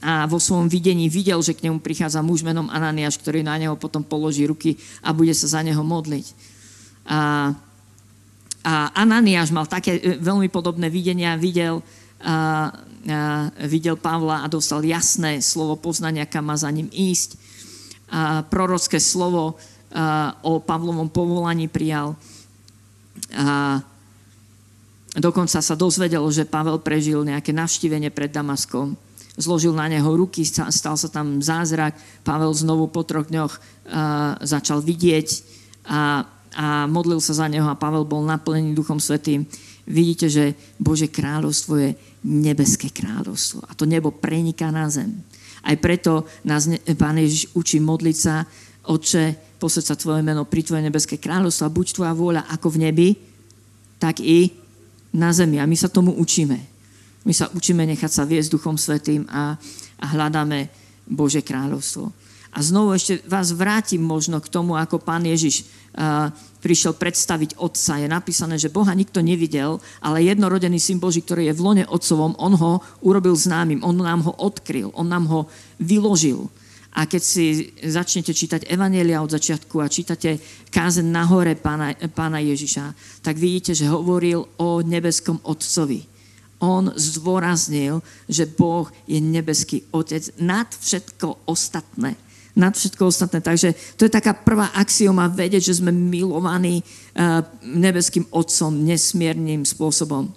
a 0.04 0.28
vo 0.28 0.40
svojom 0.40 0.68
videní 0.68 1.08
videl, 1.08 1.40
že 1.40 1.56
k 1.56 1.68
nemu 1.68 1.80
prichádza 1.80 2.26
muž 2.26 2.44
menom 2.44 2.68
Ananiáš, 2.68 3.20
ktorý 3.20 3.46
na 3.46 3.56
neho 3.56 3.80
potom 3.80 4.04
položí 4.04 4.44
ruky 4.44 4.76
a 5.00 5.16
bude 5.16 5.32
sa 5.32 5.48
za 5.48 5.62
neho 5.64 5.80
modliť. 5.80 6.26
A, 7.08 7.52
a 8.64 8.74
Ananiáš 8.96 9.56
mal 9.56 9.68
také 9.68 10.00
e, 10.00 10.20
veľmi 10.20 10.52
podobné 10.52 10.92
videnia, 10.92 11.40
videl, 11.40 11.80
a, 12.20 12.72
videl 13.68 14.00
Pavla 14.00 14.44
a 14.44 14.52
dostal 14.52 14.80
jasné 14.84 15.44
slovo 15.44 15.76
poznania, 15.76 16.24
kam 16.24 16.48
má 16.48 16.56
za 16.56 16.72
ním 16.72 16.88
ísť. 16.88 17.36
A 18.14 18.46
prorocké 18.48 19.02
slovo 19.02 19.60
o 20.42 20.52
Pavlovom 20.64 21.12
povolaní 21.12 21.68
prijal. 21.68 22.16
A, 23.36 23.82
dokonca 25.14 25.60
sa 25.60 25.76
dozvedel, 25.76 26.24
že 26.32 26.48
Pavel 26.48 26.80
prežil 26.80 27.28
nejaké 27.28 27.52
navštívenie 27.52 28.10
pred 28.10 28.32
Damaskom 28.32 28.96
zložil 29.34 29.74
na 29.74 29.90
neho 29.90 30.14
ruky, 30.14 30.46
stal 30.46 30.94
sa 30.94 31.10
tam 31.10 31.42
zázrak. 31.42 31.98
Pavel 32.22 32.54
znovu 32.54 32.86
po 32.86 33.02
troch 33.02 33.26
dňoch 33.26 33.54
začal 34.46 34.86
vidieť 34.86 35.28
a, 35.90 36.22
a 36.54 36.86
modlil 36.86 37.18
sa 37.18 37.34
za 37.34 37.50
neho 37.50 37.66
a 37.66 37.74
Pavel 37.74 38.06
bol 38.06 38.22
naplnený 38.22 38.78
Duchom 38.78 39.02
Svetým. 39.02 39.50
Vidíte, 39.90 40.30
že 40.30 40.54
Bože 40.78 41.10
kráľovstvo 41.10 41.74
je 41.82 41.90
nebeské 42.24 42.90
kráľovstvo 42.90 43.68
a 43.68 43.76
to 43.76 43.84
nebo 43.84 44.10
preniká 44.10 44.72
na 44.72 44.88
zem. 44.88 45.12
Aj 45.64 45.76
preto 45.80 46.28
nás 46.44 46.68
Pán 47.00 47.20
Ježiš 47.20 47.52
učí 47.56 47.80
modliť 47.80 48.18
sa, 48.20 48.44
Otče, 48.84 49.56
posed 49.60 49.84
sa 49.88 49.96
Tvoje 49.96 50.20
meno 50.20 50.44
pri 50.44 50.64
Tvoje 50.64 50.84
nebeské 50.84 51.16
kráľovstvo 51.16 51.64
a 51.68 51.76
buď 51.76 51.86
Tvoja 51.96 52.14
vôľa 52.16 52.44
ako 52.52 52.68
v 52.76 52.82
nebi, 52.84 53.10
tak 53.96 54.20
i 54.20 54.52
na 55.16 55.32
zemi. 55.32 55.64
A 55.64 55.68
my 55.68 55.76
sa 55.80 55.88
tomu 55.88 56.12
učíme. 56.20 56.60
My 57.24 57.32
sa 57.32 57.48
učíme 57.48 57.88
nechať 57.88 58.12
sa 58.12 58.28
viesť 58.28 58.60
Duchom 58.60 58.76
Svetým 58.76 59.24
a, 59.32 59.56
a 60.00 60.06
hľadáme 60.12 60.68
Bože 61.08 61.40
kráľovstvo. 61.40 62.12
A 62.54 62.62
znovu 62.62 62.94
ešte 62.94 63.18
vás 63.26 63.50
vrátim 63.50 63.98
možno 63.98 64.38
k 64.38 64.46
tomu, 64.46 64.78
ako 64.78 65.02
pán 65.02 65.26
Ježiš 65.26 65.66
uh, 65.98 66.30
prišiel 66.62 66.94
predstaviť 66.94 67.58
Otca. 67.58 67.98
Je 67.98 68.06
napísané, 68.06 68.62
že 68.62 68.70
Boha 68.70 68.94
nikto 68.94 69.26
nevidel, 69.26 69.82
ale 70.06 70.22
jednorodený 70.30 70.78
syn 70.78 71.02
Boží, 71.02 71.26
ktorý 71.26 71.50
je 71.50 71.58
v 71.58 71.64
lone 71.66 71.84
Otcovom, 71.90 72.38
on 72.38 72.54
ho 72.54 72.72
urobil 73.02 73.34
známym, 73.34 73.82
on 73.82 73.98
nám 73.98 74.22
ho 74.30 74.34
odkryl, 74.38 74.94
on 74.94 75.10
nám 75.10 75.26
ho 75.26 75.50
vyložil. 75.82 76.46
A 76.94 77.10
keď 77.10 77.22
si 77.26 77.74
začnete 77.82 78.38
čítať 78.38 78.70
Evanielia 78.70 79.26
od 79.26 79.34
začiatku 79.34 79.82
a 79.82 79.90
čítate 79.90 80.38
kázen 80.70 81.10
na 81.10 81.26
hore 81.26 81.58
pána, 81.58 81.98
pána 82.14 82.38
Ježiša, 82.38 82.94
tak 83.26 83.42
vidíte, 83.42 83.74
že 83.74 83.90
hovoril 83.90 84.46
o 84.62 84.86
nebeskom 84.86 85.42
Otcovi 85.42 86.14
on 86.64 86.96
zdôraznil, 86.96 88.00
že 88.32 88.48
Boh 88.48 88.88
je 89.04 89.20
nebeský 89.20 89.84
Otec 89.92 90.32
nad 90.40 90.72
všetko 90.72 91.44
ostatné. 91.44 92.16
Nad 92.54 92.78
všetko 92.78 93.10
ostatné. 93.10 93.42
Takže 93.42 93.74
to 93.98 94.06
je 94.06 94.14
taká 94.14 94.38
prvá 94.38 94.70
axioma 94.78 95.26
vedieť, 95.26 95.74
že 95.74 95.82
sme 95.82 95.90
milovaní 95.90 96.86
uh, 96.86 97.42
nebeským 97.66 98.30
Otcom 98.30 98.70
nesmierným 98.70 99.66
spôsobom. 99.66 100.30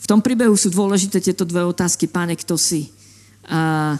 V 0.00 0.06
tom 0.06 0.22
príbehu 0.22 0.54
sú 0.54 0.70
dôležité 0.72 1.20
tieto 1.20 1.44
dve 1.44 1.66
otázky. 1.66 2.06
Páne, 2.08 2.38
kto 2.38 2.56
si? 2.56 2.88
A, 3.50 3.98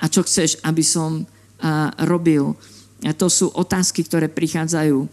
a 0.00 0.04
čo 0.10 0.26
chceš, 0.26 0.58
aby 0.66 0.82
som 0.82 1.22
a, 1.62 1.94
robil? 2.08 2.58
A 3.06 3.14
to 3.14 3.30
sú 3.30 3.46
otázky, 3.54 4.02
ktoré 4.02 4.26
prichádzajú, 4.26 5.06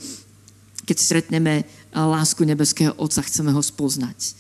keď 0.90 0.98
stretneme 0.98 1.70
lásku 1.94 2.42
nebeského 2.42 2.98
Otca, 2.98 3.22
chceme 3.22 3.54
ho 3.54 3.62
spoznať. 3.62 4.34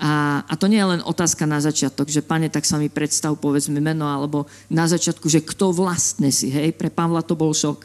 A, 0.00 0.40
a 0.48 0.54
to 0.56 0.64
nie 0.64 0.80
je 0.80 0.96
len 0.96 1.04
otázka 1.04 1.44
na 1.44 1.60
začiatok, 1.60 2.08
že 2.08 2.24
pane, 2.24 2.48
tak 2.48 2.64
sa 2.64 2.80
mi 2.80 2.88
predstav, 2.88 3.36
povedz 3.36 3.68
mi 3.68 3.84
meno, 3.84 4.08
alebo 4.08 4.48
na 4.72 4.88
začiatku, 4.88 5.28
že 5.28 5.44
kto 5.44 5.76
vlastne 5.76 6.32
si, 6.32 6.48
hej, 6.48 6.72
pre 6.72 6.88
Pavla 6.88 7.20
to 7.20 7.36
bol 7.36 7.52
šok. 7.52 7.84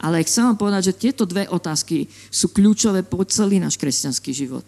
Ale 0.00 0.24
chcem 0.24 0.48
vám 0.48 0.56
povedať, 0.56 0.88
že 0.88 0.98
tieto 1.04 1.28
dve 1.28 1.44
otázky 1.52 2.08
sú 2.32 2.48
kľúčové 2.56 3.04
po 3.04 3.20
celý 3.28 3.60
náš 3.60 3.76
kresťanský 3.76 4.32
život. 4.32 4.64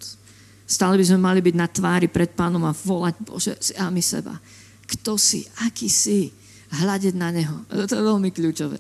Stále 0.69 1.01
by 1.01 1.05
sme 1.09 1.25
mali 1.25 1.41
byť 1.41 1.55
na 1.57 1.65
tvári 1.65 2.13
pred 2.13 2.37
pánom 2.37 2.61
a 2.69 2.77
volať, 2.77 3.17
Bože, 3.25 3.57
si 3.57 3.73
a 3.81 3.89
my 3.89 4.05
seba. 4.05 4.37
Kto 4.85 5.17
si, 5.17 5.49
aký 5.65 5.89
si, 5.89 6.29
hľadiť 6.77 7.15
na 7.17 7.33
neho. 7.33 7.57
To 7.89 7.93
je 7.97 8.05
veľmi 8.05 8.29
kľúčové. 8.29 8.77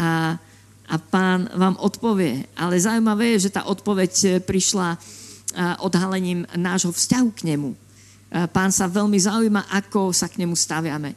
A, 0.00 0.40
a 0.88 0.94
pán 0.96 1.52
vám 1.52 1.76
odpovie. 1.76 2.48
Ale 2.56 2.80
zaujímavé 2.80 3.36
je, 3.36 3.48
že 3.48 3.54
tá 3.60 3.68
odpoveď 3.68 4.40
prišla 4.48 4.96
odhalením 5.80 6.42
nášho 6.58 6.90
vzťahu 6.90 7.28
k 7.34 7.54
nemu. 7.54 7.70
Pán 8.50 8.74
sa 8.74 8.90
veľmi 8.90 9.14
zaujíma, 9.14 9.70
ako 9.70 10.10
sa 10.10 10.26
k 10.26 10.42
nemu 10.42 10.58
staviame. 10.58 11.14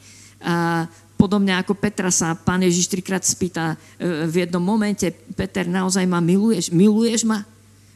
Podobne 1.17 1.57
ako 1.57 1.73
Petra 1.73 2.13
sa 2.13 2.37
pán 2.37 2.61
Ježiš 2.61 2.93
trikrát 2.93 3.25
spýta 3.25 3.73
e, 3.97 4.29
v 4.29 4.45
jednom 4.45 4.61
momente, 4.61 5.09
Peter, 5.33 5.65
naozaj 5.65 6.05
ma 6.05 6.21
miluješ? 6.21 6.69
Miluješ 6.69 7.25
ma? 7.25 7.41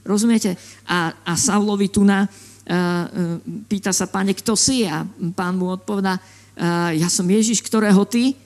Rozumiete? 0.02 0.58
A, 0.90 1.14
a 1.22 1.38
Saulovi 1.38 1.86
tu 1.86 2.02
na, 2.02 2.26
e, 2.26 2.26
e, 2.26 2.78
pýta 3.70 3.94
sa, 3.94 4.10
páne, 4.10 4.34
kto 4.34 4.58
si? 4.58 4.90
A 4.90 5.06
pán 5.38 5.54
mu 5.54 5.70
odpovedá, 5.70 6.18
ja 6.92 7.08
som 7.08 7.26
Ježiš, 7.26 7.64
ktorého 7.64 8.06
ty 8.06 8.38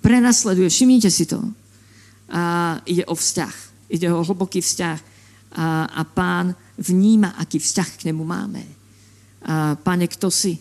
prenasleduješ. 0.00 0.80
Všimnite 0.80 1.10
si 1.12 1.28
to. 1.28 1.42
A 2.30 2.78
ide 2.88 3.04
o 3.04 3.12
vzťah. 3.12 3.54
Ide 3.90 4.08
o 4.08 4.24
hlboký 4.24 4.62
vzťah 4.64 5.09
a, 5.54 5.90
a 5.90 6.02
pán 6.06 6.54
vníma, 6.78 7.34
aký 7.36 7.58
vzťah 7.58 7.88
k 7.98 8.04
nemu 8.12 8.22
máme. 8.22 8.62
A, 9.42 9.74
pane, 9.74 10.06
kto 10.06 10.30
si? 10.30 10.58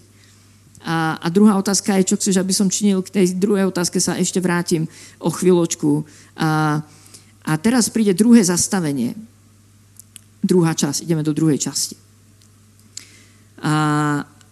A, 0.81 1.19
a 1.19 1.27
druhá 1.29 1.59
otázka 1.59 1.93
je, 1.99 2.15
čo 2.15 2.17
chceš, 2.17 2.39
aby 2.39 2.53
som 2.55 2.71
činil. 2.71 3.03
K 3.03 3.21
tej 3.21 3.25
druhej 3.37 3.69
otázke 3.69 4.01
sa 4.01 4.17
ešte 4.17 4.41
vrátim 4.41 4.87
o 5.19 5.29
chvíľočku. 5.29 6.07
A, 6.39 6.81
a 7.45 7.51
teraz 7.59 7.91
príde 7.91 8.17
druhé 8.17 8.41
zastavenie. 8.41 9.13
druhá 10.39 10.71
časť, 10.71 11.03
ideme 11.03 11.21
do 11.21 11.35
druhej 11.35 11.59
časti. 11.59 11.99
A, 13.59 13.75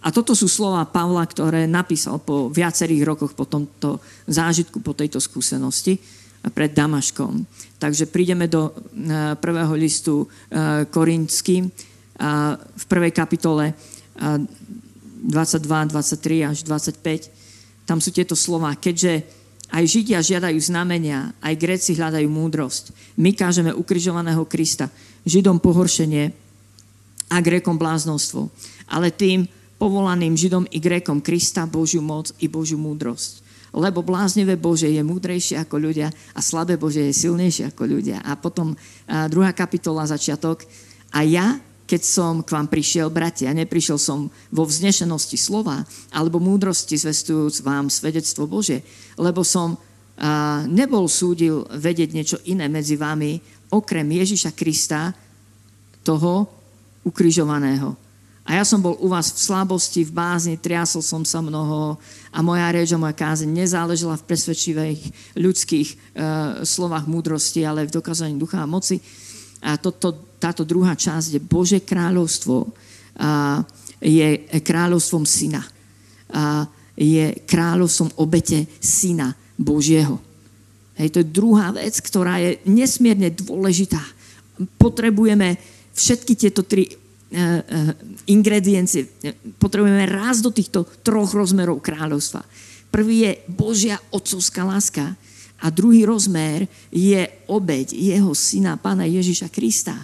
a 0.04 0.08
toto 0.12 0.36
sú 0.36 0.52
slova 0.52 0.84
Pavla, 0.84 1.24
ktoré 1.24 1.64
napísal 1.66 2.20
po 2.20 2.52
viacerých 2.52 3.08
rokoch 3.08 3.34
po 3.34 3.48
tomto 3.48 4.04
zážitku, 4.28 4.84
po 4.84 4.92
tejto 4.92 5.18
skúsenosti 5.24 5.98
pred 6.52 6.72
Damaškom. 6.74 7.46
Takže 7.78 8.10
prídeme 8.10 8.50
do 8.50 8.70
e, 8.70 8.72
prvého 9.38 9.74
listu 9.78 10.26
e, 10.26 10.86
Korinským 10.90 11.70
v 12.18 12.86
prvej 12.90 13.14
kapitole 13.14 13.78
22, 14.18 15.94
23 15.94 16.50
až 16.50 16.66
25. 16.66 17.86
Tam 17.86 18.02
sú 18.02 18.10
tieto 18.10 18.34
slova. 18.34 18.74
Keďže 18.74 19.22
aj 19.70 19.84
Židia 19.86 20.26
žiadajú 20.26 20.58
znamenia, 20.58 21.38
aj 21.46 21.54
Gréci 21.62 21.94
hľadajú 21.94 22.26
múdrosť. 22.26 22.90
My 23.22 23.38
kážeme 23.38 23.70
ukrižovaného 23.70 24.42
Krista. 24.50 24.90
Židom 25.30 25.62
pohoršenie 25.62 26.34
a 27.30 27.38
Grékom 27.38 27.78
bláznostvo. 27.78 28.50
Ale 28.90 29.14
tým 29.14 29.46
povolaným 29.78 30.34
Židom 30.34 30.66
i 30.74 30.82
Grékom 30.82 31.22
Krista 31.22 31.70
Božiu 31.70 32.02
moc 32.02 32.34
i 32.42 32.50
Božiu 32.50 32.82
múdrosť 32.82 33.47
lebo 33.76 34.04
bláznivé 34.04 34.56
Bože 34.56 34.88
je 34.88 35.02
múdrejšie 35.04 35.60
ako 35.64 35.76
ľudia 35.80 36.08
a 36.34 36.40
slabé 36.40 36.80
Bože 36.80 37.04
je 37.10 37.14
silnejšie 37.14 37.72
ako 37.72 37.84
ľudia. 37.88 38.24
A 38.24 38.36
potom 38.40 38.74
a 39.08 39.28
druhá 39.28 39.52
kapitola, 39.52 40.08
začiatok. 40.08 40.64
A 41.12 41.24
ja, 41.24 41.60
keď 41.88 42.02
som 42.04 42.34
k 42.44 42.52
vám 42.52 42.68
prišiel, 42.68 43.08
bratia, 43.08 43.56
neprišiel 43.56 43.96
som 43.96 44.28
vo 44.52 44.64
vznešenosti 44.68 45.40
slova 45.40 45.84
alebo 46.12 46.40
múdrosti 46.40 47.00
zvestujúc 47.00 47.64
vám 47.64 47.88
svedectvo 47.88 48.48
Bože, 48.48 48.84
lebo 49.16 49.44
som 49.44 49.76
a, 50.20 50.64
nebol 50.68 51.08
súdil 51.08 51.64
vedieť 51.72 52.10
niečo 52.12 52.38
iné 52.48 52.68
medzi 52.68 52.96
vami, 52.96 53.40
okrem 53.72 54.08
Ježiša 54.08 54.56
Krista, 54.56 55.12
toho 56.08 56.48
ukrižovaného 57.04 58.07
a 58.48 58.56
ja 58.56 58.64
som 58.64 58.80
bol 58.80 58.96
u 59.04 59.12
vás 59.12 59.36
v 59.36 59.44
slabosti, 59.44 60.08
v 60.08 60.16
bázni, 60.16 60.56
triasol 60.56 61.04
som 61.04 61.28
sa 61.28 61.44
mnoho 61.44 62.00
a 62.32 62.40
moja 62.40 62.72
reč 62.72 62.96
a 62.96 63.02
moja 63.02 63.12
kázeň 63.12 63.52
nezáležela 63.52 64.16
v 64.16 64.24
presvedčivých 64.24 65.02
ľudských 65.36 65.88
uh, 65.92 65.98
slovách 66.64 67.12
múdrosti, 67.12 67.68
ale 67.68 67.84
v 67.84 68.00
dokázaní 68.00 68.40
ducha 68.40 68.64
a 68.64 68.70
moci. 68.70 69.04
A 69.60 69.76
to, 69.76 69.92
to, 69.92 70.16
táto 70.40 70.64
druhá 70.64 70.96
časť 70.96 71.36
je 71.36 71.42
Bože 71.44 71.84
kráľovstvo. 71.84 72.72
Uh, 73.20 73.68
je 74.00 74.48
kráľovstvom 74.64 75.28
syna. 75.28 75.68
Uh, 76.32 76.64
je 76.96 77.44
kráľovstvom 77.44 78.16
obete 78.16 78.64
syna 78.80 79.36
Božieho. 79.60 80.24
Hej, 80.96 81.12
to 81.12 81.20
je 81.20 81.34
druhá 81.36 81.76
vec, 81.76 82.00
ktorá 82.00 82.40
je 82.40 82.64
nesmierne 82.64 83.28
dôležitá. 83.28 84.00
Potrebujeme 84.80 85.60
všetky 85.92 86.34
tieto 86.40 86.64
tri 86.64 87.07
ingrediencie. 88.28 89.08
Potrebujeme 89.60 90.08
raz 90.08 90.40
do 90.40 90.48
týchto 90.48 90.88
troch 91.04 91.36
rozmerov 91.36 91.84
kráľovstva. 91.84 92.44
Prvý 92.88 93.28
je 93.28 93.32
Božia 93.52 94.00
otcovská 94.16 94.64
láska 94.64 95.12
a 95.60 95.68
druhý 95.68 96.08
rozmer 96.08 96.72
je 96.88 97.28
obeď 97.52 97.92
jeho 97.92 98.32
syna, 98.32 98.80
pána 98.80 99.04
Ježiša 99.04 99.52
Krista. 99.52 99.96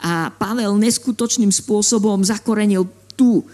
A 0.00 0.28
Pavel 0.32 0.76
neskutočným 0.76 1.52
spôsobom 1.52 2.20
zakorenil 2.20 2.88
tu 3.16 3.44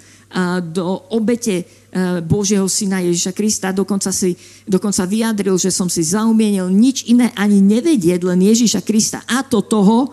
do 0.60 1.06
obete 1.14 1.62
eh, 1.62 2.20
Božieho 2.20 2.66
syna 2.66 3.00
Ježiša 3.00 3.32
Krista. 3.32 3.70
Dokonca, 3.72 4.10
si, 4.10 4.34
dokonca 4.66 5.06
vyjadril, 5.06 5.56
že 5.56 5.70
som 5.70 5.86
si 5.86 6.02
zaumienil 6.02 6.68
nič 6.68 7.06
iné 7.08 7.30
ani 7.38 7.62
nevedieť, 7.62 8.20
len 8.26 8.42
Ježiša 8.42 8.82
Krista. 8.82 9.22
A 9.24 9.46
to 9.46 9.62
toho, 9.62 10.10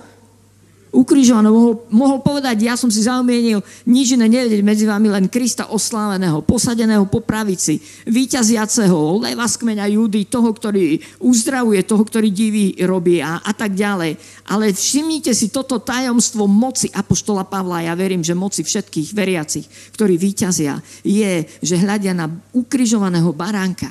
ukrižovaného, 0.93 1.49
mohol, 1.49 1.75
mohol 1.89 2.19
povedať, 2.21 2.69
ja 2.69 2.77
som 2.77 2.87
si 2.87 3.01
zaumienil 3.01 3.65
nič 3.89 4.13
iné 4.13 4.29
nevedieť 4.29 4.61
medzi 4.61 4.85
vami, 4.85 5.09
len 5.09 5.25
Krista 5.25 5.73
osláveného, 5.73 6.45
posadeného 6.45 7.09
po 7.09 7.25
pravici, 7.25 7.81
víťaziaceho, 8.05 9.17
leva 9.17 9.49
z 9.49 9.57
kmeňa 9.57 9.89
Judy, 9.89 10.29
toho, 10.29 10.53
ktorý 10.53 11.01
uzdravuje, 11.17 11.81
toho, 11.81 12.05
ktorý 12.05 12.29
divy 12.29 12.77
robí 12.85 13.19
a, 13.25 13.41
a 13.41 13.51
tak 13.57 13.73
ďalej. 13.73 14.21
Ale 14.53 14.69
všimnite 14.69 15.33
si 15.33 15.49
toto 15.49 15.81
tajomstvo 15.81 16.45
moci 16.45 16.93
Apoštola 16.93 17.49
Pavla, 17.49 17.81
ja 17.81 17.97
verím, 17.97 18.21
že 18.21 18.37
moci 18.37 18.61
všetkých 18.61 19.17
veriacich, 19.17 19.65
ktorí 19.97 20.13
víťazia, 20.21 20.77
je, 21.01 21.49
že 21.65 21.81
hľadia 21.81 22.13
na 22.13 22.29
ukrižovaného 22.53 23.33
baránka, 23.33 23.89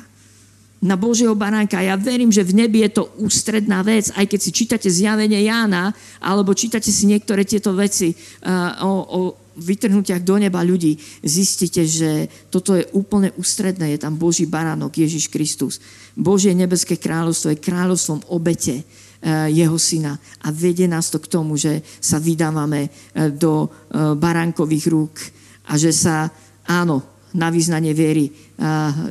na 0.83 0.99
Božieho 0.99 1.31
baránka. 1.31 1.79
Ja 1.79 1.95
verím, 1.95 2.27
že 2.27 2.43
v 2.43 2.67
nebi 2.67 2.83
je 2.83 2.99
to 2.99 3.03
ústredná 3.23 3.79
vec, 3.87 4.11
aj 4.19 4.27
keď 4.27 4.39
si 4.43 4.51
čítate 4.51 4.91
zjavenie 4.91 5.47
Jána, 5.47 5.95
alebo 6.19 6.51
čítate 6.51 6.91
si 6.91 7.07
niektoré 7.07 7.47
tieto 7.47 7.71
veci 7.71 8.11
uh, 8.11 8.83
o, 8.83 8.91
o 9.07 9.19
vytrhnutiach 9.55 10.19
do 10.25 10.35
neba 10.35 10.59
ľudí, 10.59 10.99
zistíte, 11.23 11.87
že 11.87 12.27
toto 12.51 12.75
je 12.75 12.83
úplne 12.91 13.31
ústredné. 13.39 13.95
Je 13.95 14.03
tam 14.03 14.19
Boží 14.19 14.43
baránok, 14.43 14.99
Ježiš 14.99 15.31
Kristus. 15.31 15.79
Božie 16.19 16.51
nebeské 16.51 16.99
kráľovstvo 16.99 17.55
je 17.55 17.63
kráľovstvom 17.63 18.27
obete 18.35 18.83
uh, 18.83 19.47
jeho 19.47 19.79
syna. 19.79 20.19
A 20.43 20.51
vedie 20.51 20.91
nás 20.91 21.07
to 21.07 21.23
k 21.23 21.31
tomu, 21.31 21.55
že 21.55 21.79
sa 22.03 22.19
vydávame 22.19 22.91
uh, 22.91 23.31
do 23.31 23.71
baránkových 23.93 24.85
rúk 24.91 25.15
a 25.71 25.79
že 25.79 25.95
sa, 25.95 26.27
áno, 26.67 27.12
na 27.33 27.49
význanie 27.49 27.97
viery 27.97 28.29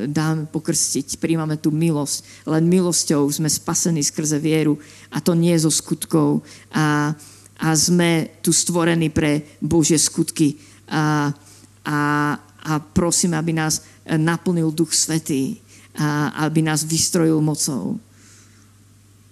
dáme 0.07 0.47
pokrstiť, 0.47 1.19
príjmame 1.19 1.59
tú 1.59 1.69
milosť. 1.75 2.47
Len 2.47 2.63
milosťou 2.63 3.27
sme 3.27 3.51
spasení 3.51 3.99
skrze 3.99 4.39
vieru 4.39 4.79
a 5.11 5.19
to 5.19 5.35
nie 5.35 5.53
zo 5.59 5.67
skutkov. 5.67 6.39
A, 6.71 7.11
a 7.59 7.67
sme 7.75 8.39
tu 8.39 8.55
stvorení 8.55 9.11
pre 9.11 9.43
Božie 9.59 9.99
skutky. 9.99 10.55
A, 10.87 11.35
a, 11.83 11.99
a 12.39 12.71
prosím, 12.79 13.35
aby 13.35 13.51
nás 13.51 13.83
naplnil 14.07 14.71
Duch 14.71 14.95
Svetý 14.95 15.59
a 15.99 16.31
aby 16.47 16.63
nás 16.63 16.87
vystrojil 16.87 17.43
mocou. 17.43 17.99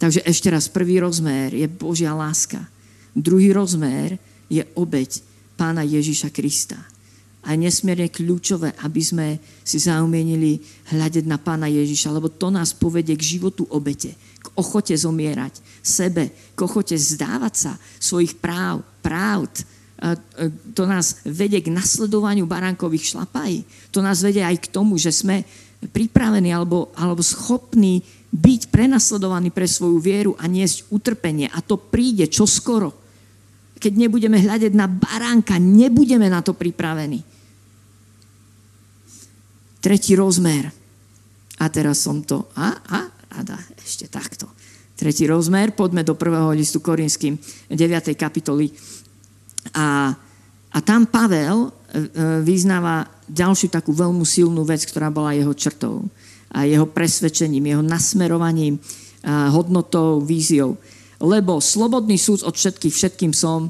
Takže 0.03 0.25
ešte 0.27 0.51
raz, 0.51 0.67
prvý 0.67 0.99
rozmer 0.99 1.55
je 1.55 1.67
Božia 1.69 2.11
láska. 2.11 2.59
Druhý 3.15 3.55
rozmer 3.55 4.19
je 4.51 4.67
obeď 4.75 5.23
pána 5.55 5.85
Ježiša 5.85 6.33
Krista 6.33 6.90
a 7.41 7.57
je 7.57 7.65
nesmierne 7.65 8.05
kľúčové, 8.05 8.77
aby 8.85 9.01
sme 9.01 9.27
si 9.65 9.81
zaumienili 9.81 10.61
hľadať 10.93 11.25
na 11.25 11.41
Pána 11.41 11.65
Ježiša, 11.65 12.13
lebo 12.13 12.29
to 12.29 12.53
nás 12.53 12.77
povedie 12.77 13.17
k 13.17 13.37
životu 13.37 13.65
obete, 13.73 14.13
k 14.13 14.47
ochote 14.53 14.93
zomierať 14.93 15.57
sebe, 15.81 16.29
k 16.53 16.59
ochote 16.61 16.93
zdávať 16.93 17.53
sa 17.57 17.71
svojich 17.97 18.37
práv, 18.37 18.85
pravd. 19.01 19.65
To 20.77 20.83
nás 20.85 21.21
vedie 21.25 21.61
k 21.61 21.73
nasledovaniu 21.73 22.45
baránkových 22.45 23.17
šlapají. 23.17 23.65
To 23.93 24.05
nás 24.05 24.21
vedie 24.21 24.45
aj 24.45 24.69
k 24.69 24.71
tomu, 24.73 25.01
že 25.01 25.09
sme 25.09 25.41
pripravení 25.81 26.53
alebo, 26.53 26.93
alebo 26.93 27.25
schopní 27.25 28.05
byť 28.29 28.69
prenasledovaní 28.69 29.49
pre 29.49 29.65
svoju 29.65 29.97
vieru 29.97 30.31
a 30.37 30.45
niesť 30.45 30.93
utrpenie. 30.93 31.49
A 31.49 31.61
to 31.65 31.77
príde 31.77 32.29
čoskoro. 32.29 33.00
Keď 33.81 33.93
nebudeme 33.97 34.37
hľadať 34.37 34.77
na 34.77 34.85
baránka, 34.85 35.57
nebudeme 35.57 36.29
na 36.29 36.45
to 36.45 36.53
pripravení. 36.53 37.25
Tretí 39.81 40.13
rozmer. 40.13 40.69
A 41.57 41.65
teraz 41.73 42.05
som 42.05 42.21
to... 42.21 42.45
A, 42.53 42.77
a, 42.77 42.99
a 43.09 43.37
ešte 43.81 44.05
takto. 44.05 44.45
Tretí 44.93 45.25
rozmer, 45.25 45.73
poďme 45.73 46.05
do 46.05 46.13
prvého 46.13 46.53
listu 46.53 46.77
Korinským, 46.77 47.33
9. 47.73 48.13
kapitoly. 48.13 48.69
A, 49.73 50.13
a 50.69 50.77
tam 50.85 51.09
Pavel 51.09 51.65
e, 51.65 51.69
e, 51.69 51.69
vyznáva 52.45 53.09
ďalšiu 53.25 53.73
takú 53.73 53.97
veľmi 53.97 54.21
silnú 54.21 54.61
vec, 54.61 54.85
ktorá 54.85 55.09
bola 55.09 55.33
jeho 55.33 55.57
črtou 55.57 56.05
a 56.53 56.69
jeho 56.69 56.85
presvedčením, 56.85 57.73
jeho 57.73 57.81
nasmerovaním, 57.81 58.75
hodnotou, 59.25 60.19
víziou. 60.19 60.77
Lebo 61.21 61.61
slobodný 61.61 62.17
súd 62.17 62.41
od 62.41 62.57
všetkých, 62.57 62.95
všetkým 62.97 63.31
som 63.31 63.69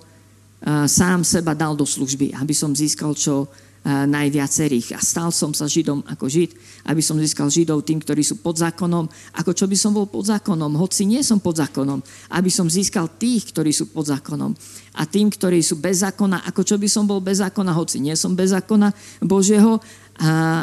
sám 0.88 1.28
seba 1.28 1.52
dal 1.52 1.76
do 1.76 1.84
služby, 1.84 2.38
aby 2.38 2.54
som 2.56 2.72
získal 2.72 3.12
čo 3.18 3.52
najviacerých. 3.82 4.94
A 4.94 5.02
stal 5.02 5.34
som 5.34 5.58
sa 5.58 5.66
Židom 5.66 6.06
ako 6.06 6.30
Žid, 6.30 6.54
aby 6.86 7.02
som 7.02 7.18
získal 7.18 7.50
Židov 7.50 7.82
tým, 7.82 7.98
ktorí 7.98 8.22
sú 8.22 8.38
pod 8.38 8.62
zákonom, 8.62 9.10
ako 9.42 9.58
čo 9.58 9.66
by 9.66 9.74
som 9.74 9.90
bol 9.90 10.06
pod 10.06 10.30
zákonom, 10.30 10.78
hoci 10.78 11.10
nie 11.10 11.26
som 11.26 11.42
pod 11.42 11.58
zákonom, 11.58 11.98
aby 12.30 12.50
som 12.54 12.70
získal 12.70 13.10
tých, 13.18 13.50
ktorí 13.50 13.74
sú 13.74 13.90
pod 13.90 14.06
zákonom. 14.06 14.54
A 15.02 15.10
tým, 15.10 15.34
ktorí 15.34 15.66
sú 15.66 15.82
bez 15.82 16.06
zákona, 16.06 16.46
ako 16.46 16.62
čo 16.62 16.78
by 16.78 16.86
som 16.86 17.10
bol 17.10 17.26
bez 17.26 17.42
zákona, 17.42 17.74
hoci 17.74 17.98
nie 17.98 18.14
som 18.14 18.38
bez 18.38 18.54
zákona 18.54 18.94
Božieho, 19.26 19.82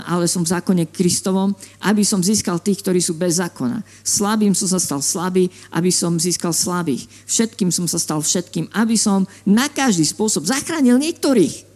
ale 0.07 0.31
som 0.31 0.47
v 0.47 0.55
zákone 0.55 0.87
Kristovom, 0.94 1.51
aby 1.83 2.07
som 2.07 2.23
získal 2.23 2.62
tých, 2.62 2.79
ktorí 2.87 3.03
sú 3.03 3.18
bez 3.18 3.42
zákona. 3.42 3.83
Slabým 4.07 4.55
som 4.55 4.71
sa 4.71 4.79
stal 4.79 5.03
slabý, 5.03 5.51
aby 5.75 5.90
som 5.90 6.14
získal 6.14 6.55
slabých. 6.55 7.11
Všetkým 7.27 7.75
som 7.75 7.90
sa 7.90 7.99
stal 7.99 8.23
všetkým, 8.23 8.71
aby 8.71 8.94
som 8.94 9.27
na 9.42 9.66
každý 9.66 10.07
spôsob 10.07 10.47
zachránil 10.47 10.94
niektorých 11.03 11.66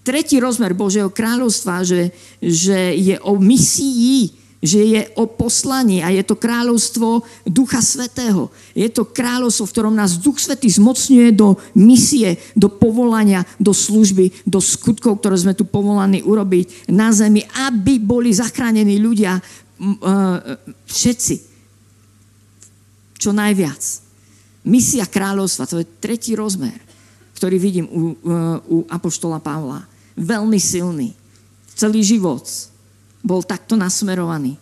tretí 0.00 0.40
rozmer 0.40 0.72
Božieho 0.72 1.12
kráľovstva, 1.12 1.84
že, 1.84 2.10
že 2.40 2.96
je 2.96 3.20
o 3.20 3.36
misii 3.36 4.39
že 4.60 4.84
je 4.84 5.02
o 5.16 5.24
poslaní 5.24 6.04
a 6.04 6.12
je 6.12 6.20
to 6.20 6.36
kráľovstvo 6.36 7.24
Ducha 7.48 7.80
Svetého. 7.80 8.52
Je 8.76 8.92
to 8.92 9.08
kráľovstvo, 9.08 9.64
v 9.64 9.72
ktorom 9.72 9.96
nás 9.96 10.20
Duch 10.20 10.36
Svetý 10.36 10.68
zmocňuje 10.68 11.32
do 11.32 11.56
misie, 11.72 12.36
do 12.52 12.68
povolania, 12.68 13.48
do 13.56 13.72
služby, 13.72 14.44
do 14.44 14.60
skutkov, 14.60 15.24
ktoré 15.24 15.40
sme 15.40 15.56
tu 15.56 15.64
povolaní 15.64 16.20
urobiť 16.20 16.92
na 16.92 17.08
zemi, 17.08 17.40
aby 17.68 17.96
boli 17.96 18.36
zachránení 18.36 19.00
ľudia, 19.00 19.40
všetci, 20.84 21.34
čo 23.16 23.32
najviac. 23.32 23.80
Misia 24.68 25.08
kráľovstva, 25.08 25.64
to 25.72 25.80
je 25.80 25.88
tretí 26.04 26.36
rozmer, 26.36 26.76
ktorý 27.40 27.56
vidím 27.56 27.88
u, 27.88 28.12
u 28.68 28.76
Apoštola 28.92 29.40
Pavla. 29.40 29.88
Veľmi 30.20 30.60
silný. 30.60 31.16
Celý 31.72 32.04
život 32.04 32.44
bol 33.20 33.44
takto 33.44 33.76
nasmerovaný. 33.76 34.56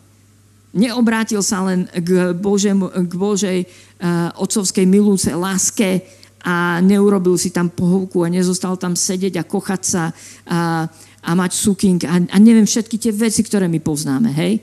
Neobrátil 0.74 1.40
sa 1.40 1.64
len 1.64 1.88
k, 1.88 2.36
Božemu, 2.36 2.92
k 2.92 3.12
Božej 3.16 3.58
uh, 3.64 4.30
otcovskej 4.36 4.84
milúce 4.84 5.32
láske 5.32 6.04
a 6.44 6.78
neurobil 6.84 7.34
si 7.34 7.50
tam 7.50 7.66
pohovku 7.72 8.22
a 8.22 8.30
nezostal 8.30 8.78
tam 8.78 8.94
sedieť 8.94 9.42
a 9.42 9.48
kochať 9.48 9.82
sa 9.82 10.04
a, 10.46 10.86
a 11.24 11.30
mať 11.34 11.50
suking 11.50 11.98
a, 12.06 12.22
a 12.30 12.36
neviem 12.38 12.68
všetky 12.68 12.94
tie 12.94 13.10
veci, 13.10 13.42
ktoré 13.42 13.66
my 13.66 13.80
poznáme, 13.82 14.30
hej? 14.30 14.62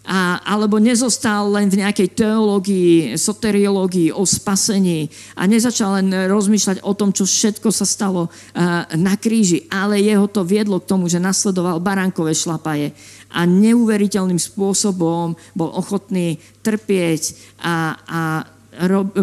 A, 0.00 0.40
alebo 0.48 0.80
nezostal 0.80 1.52
len 1.52 1.68
v 1.68 1.84
nejakej 1.84 2.16
teológii, 2.16 3.20
soteriológii 3.20 4.16
o 4.16 4.24
spasení 4.24 5.12
a 5.36 5.44
nezačal 5.44 6.00
len 6.00 6.08
rozmýšľať 6.24 6.80
o 6.80 6.96
tom, 6.96 7.12
čo 7.12 7.28
všetko 7.28 7.68
sa 7.68 7.84
stalo 7.84 8.26
uh, 8.26 8.88
na 8.96 9.14
kríži, 9.20 9.68
ale 9.68 10.00
jeho 10.00 10.24
to 10.24 10.40
viedlo 10.40 10.80
k 10.80 10.88
tomu, 10.88 11.04
že 11.04 11.20
nasledoval 11.20 11.84
baránkové 11.84 12.32
šlapaje 12.32 12.96
a 13.28 13.44
neuveriteľným 13.44 14.40
spôsobom 14.40 15.36
bol 15.52 15.70
ochotný 15.76 16.40
trpieť 16.64 17.36
a, 17.60 17.94
a 18.08 18.20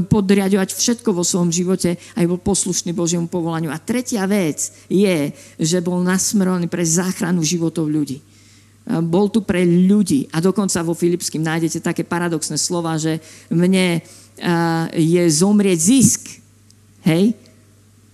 podriadovať 0.07 0.77
všetko 0.77 1.09
vo 1.15 1.25
svojom 1.25 1.49
živote 1.49 1.97
a 2.13 2.21
bol 2.29 2.37
poslušný 2.37 2.93
Božiemu 2.93 3.25
povolaniu. 3.25 3.73
A 3.73 3.81
tretia 3.81 4.29
vec 4.29 4.69
je, 4.85 5.33
že 5.57 5.81
bol 5.81 6.05
nasmerovaný 6.05 6.69
pre 6.69 6.85
záchranu 6.85 7.41
životov 7.41 7.89
ľudí 7.89 8.21
bol 8.87 9.27
tu 9.27 9.43
pre 9.43 9.67
ľudí. 9.67 10.31
A 10.31 10.39
dokonca 10.39 10.79
vo 10.83 10.95
Filipským 10.95 11.43
nájdete 11.43 11.83
také 11.83 12.07
paradoxné 12.07 12.55
slova, 12.55 12.95
že 12.95 13.19
mne 13.51 13.99
je 14.95 15.23
zomrieť 15.27 15.79
zisk. 15.79 16.21
Hej? 17.03 17.35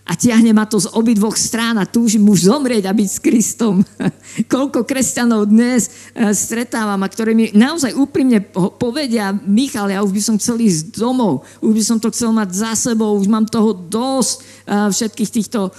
A 0.04 0.20
ťahne 0.20 0.52
ma 0.52 0.68
to 0.68 0.84
z 0.84 0.92
obidvoch 1.00 1.40
strán 1.40 1.80
a 1.80 1.88
túžim 1.88 2.28
už 2.28 2.52
zomrieť 2.52 2.92
a 2.92 2.94
byť 2.94 3.08
s 3.08 3.24
Kristom. 3.24 3.88
Koľko 4.52 4.84
kresťanov 4.84 5.48
dnes 5.48 6.12
stretávam 6.36 7.00
a 7.00 7.08
ktorí 7.08 7.32
mi 7.32 7.46
naozaj 7.56 7.96
úprimne 7.96 8.44
povedia, 8.76 9.32
Michal, 9.32 9.88
ja 9.88 10.04
už 10.04 10.12
by 10.12 10.20
som 10.20 10.36
chcel 10.36 10.60
ísť 10.60 11.00
domov, 11.00 11.48
už 11.64 11.72
by 11.72 11.84
som 11.88 11.98
to 12.04 12.12
chcel 12.12 12.36
mať 12.36 12.52
za 12.52 12.76
sebou, 12.76 13.16
už 13.16 13.32
mám 13.32 13.48
toho 13.48 13.72
dosť 13.72 14.68
všetkých 14.68 15.32
týchto 15.40 15.72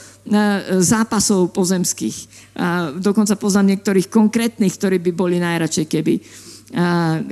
zápasov 0.80 1.52
pozemských. 1.52 2.16
Dokonca 3.04 3.36
poznám 3.36 3.76
niektorých 3.76 4.08
konkrétnych, 4.08 4.72
ktorí 4.72 5.04
by 5.04 5.12
boli 5.12 5.36
najradšej, 5.36 5.84
keby 5.84 6.14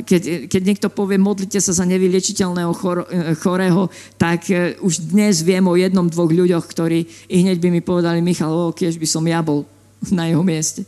keď, 0.07 0.47
keď 0.47 0.63
niekto 0.63 0.87
povie, 0.87 1.19
modlite 1.19 1.59
sa 1.59 1.75
za 1.75 1.83
nevyliečiteľného 1.83 2.73
chor, 2.79 3.03
chorého, 3.43 3.91
tak 4.15 4.47
e, 4.47 4.79
už 4.79 5.11
dnes 5.11 5.43
viem 5.43 5.67
o 5.67 5.75
jednom, 5.75 6.07
dvoch 6.07 6.31
ľuďoch, 6.31 6.63
ktorí 6.63 7.03
i 7.27 7.37
hneď 7.43 7.59
by 7.59 7.69
mi 7.75 7.83
povedali, 7.83 8.23
Michal, 8.23 8.55
o, 8.55 8.71
keď 8.71 8.95
by 9.03 9.07
som 9.11 9.27
ja 9.27 9.43
bol 9.43 9.67
na 10.19 10.31
jeho 10.31 10.47
mieste. 10.47 10.87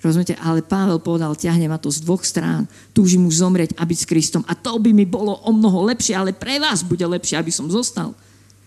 Rozumiete? 0.00 0.32
Ale 0.40 0.64
Pavel 0.64 0.96
povedal, 0.96 1.36
ťahne 1.36 1.68
ma 1.68 1.76
to 1.76 1.92
z 1.92 2.00
dvoch 2.00 2.24
strán. 2.24 2.64
Túžim 2.96 3.28
už 3.28 3.44
zomrieť 3.44 3.76
a 3.76 3.84
byť 3.84 3.98
s 4.00 4.08
Kristom. 4.08 4.42
A 4.48 4.56
to 4.56 4.80
by 4.80 4.96
mi 4.96 5.04
bolo 5.04 5.36
o 5.44 5.50
mnoho 5.52 5.92
lepšie, 5.92 6.16
ale 6.16 6.32
pre 6.32 6.56
vás 6.56 6.80
bude 6.80 7.04
lepšie, 7.04 7.36
aby 7.36 7.52
som 7.52 7.68
zostal. 7.68 8.16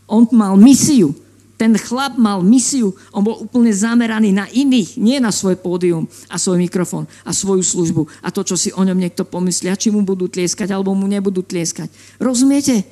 On 0.06 0.26
mal 0.30 0.54
misiu 0.58 1.18
ten 1.60 1.76
chlap 1.76 2.16
mal 2.16 2.40
misiu, 2.40 2.96
on 3.12 3.20
bol 3.20 3.36
úplne 3.44 3.76
zameraný 3.76 4.32
na 4.32 4.48
iných, 4.48 4.96
nie 4.96 5.20
na 5.20 5.28
svoj 5.28 5.60
pódium 5.60 6.08
a 6.32 6.40
svoj 6.40 6.56
mikrofón 6.56 7.04
a 7.28 7.36
svoju 7.36 7.60
službu 7.60 8.08
a 8.24 8.32
to, 8.32 8.48
čo 8.48 8.56
si 8.56 8.72
o 8.72 8.80
ňom 8.80 8.96
niekto 8.96 9.28
pomyslia, 9.28 9.76
či 9.76 9.92
mu 9.92 10.08
budú 10.08 10.32
tlieskať 10.32 10.72
alebo 10.72 10.96
mu 10.96 11.04
nebudú 11.04 11.44
tlieskať. 11.44 11.92
Rozumiete? 12.16 12.88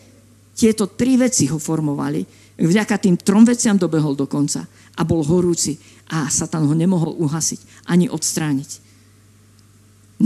Tieto 0.51 0.91
tri 0.91 1.15
veci 1.15 1.47
ho 1.47 1.55
formovali. 1.55 2.27
Vďaka 2.59 2.99
tým 2.99 3.15
trom 3.15 3.47
veciam 3.47 3.79
dobehol 3.79 4.19
do 4.19 4.27
konca 4.27 4.67
a 4.67 5.01
bol 5.07 5.23
horúci 5.23 5.79
a 6.11 6.27
Satan 6.27 6.67
ho 6.67 6.75
nemohol 6.75 7.15
uhasiť 7.23 7.87
ani 7.87 8.11
odstrániť. 8.11 8.83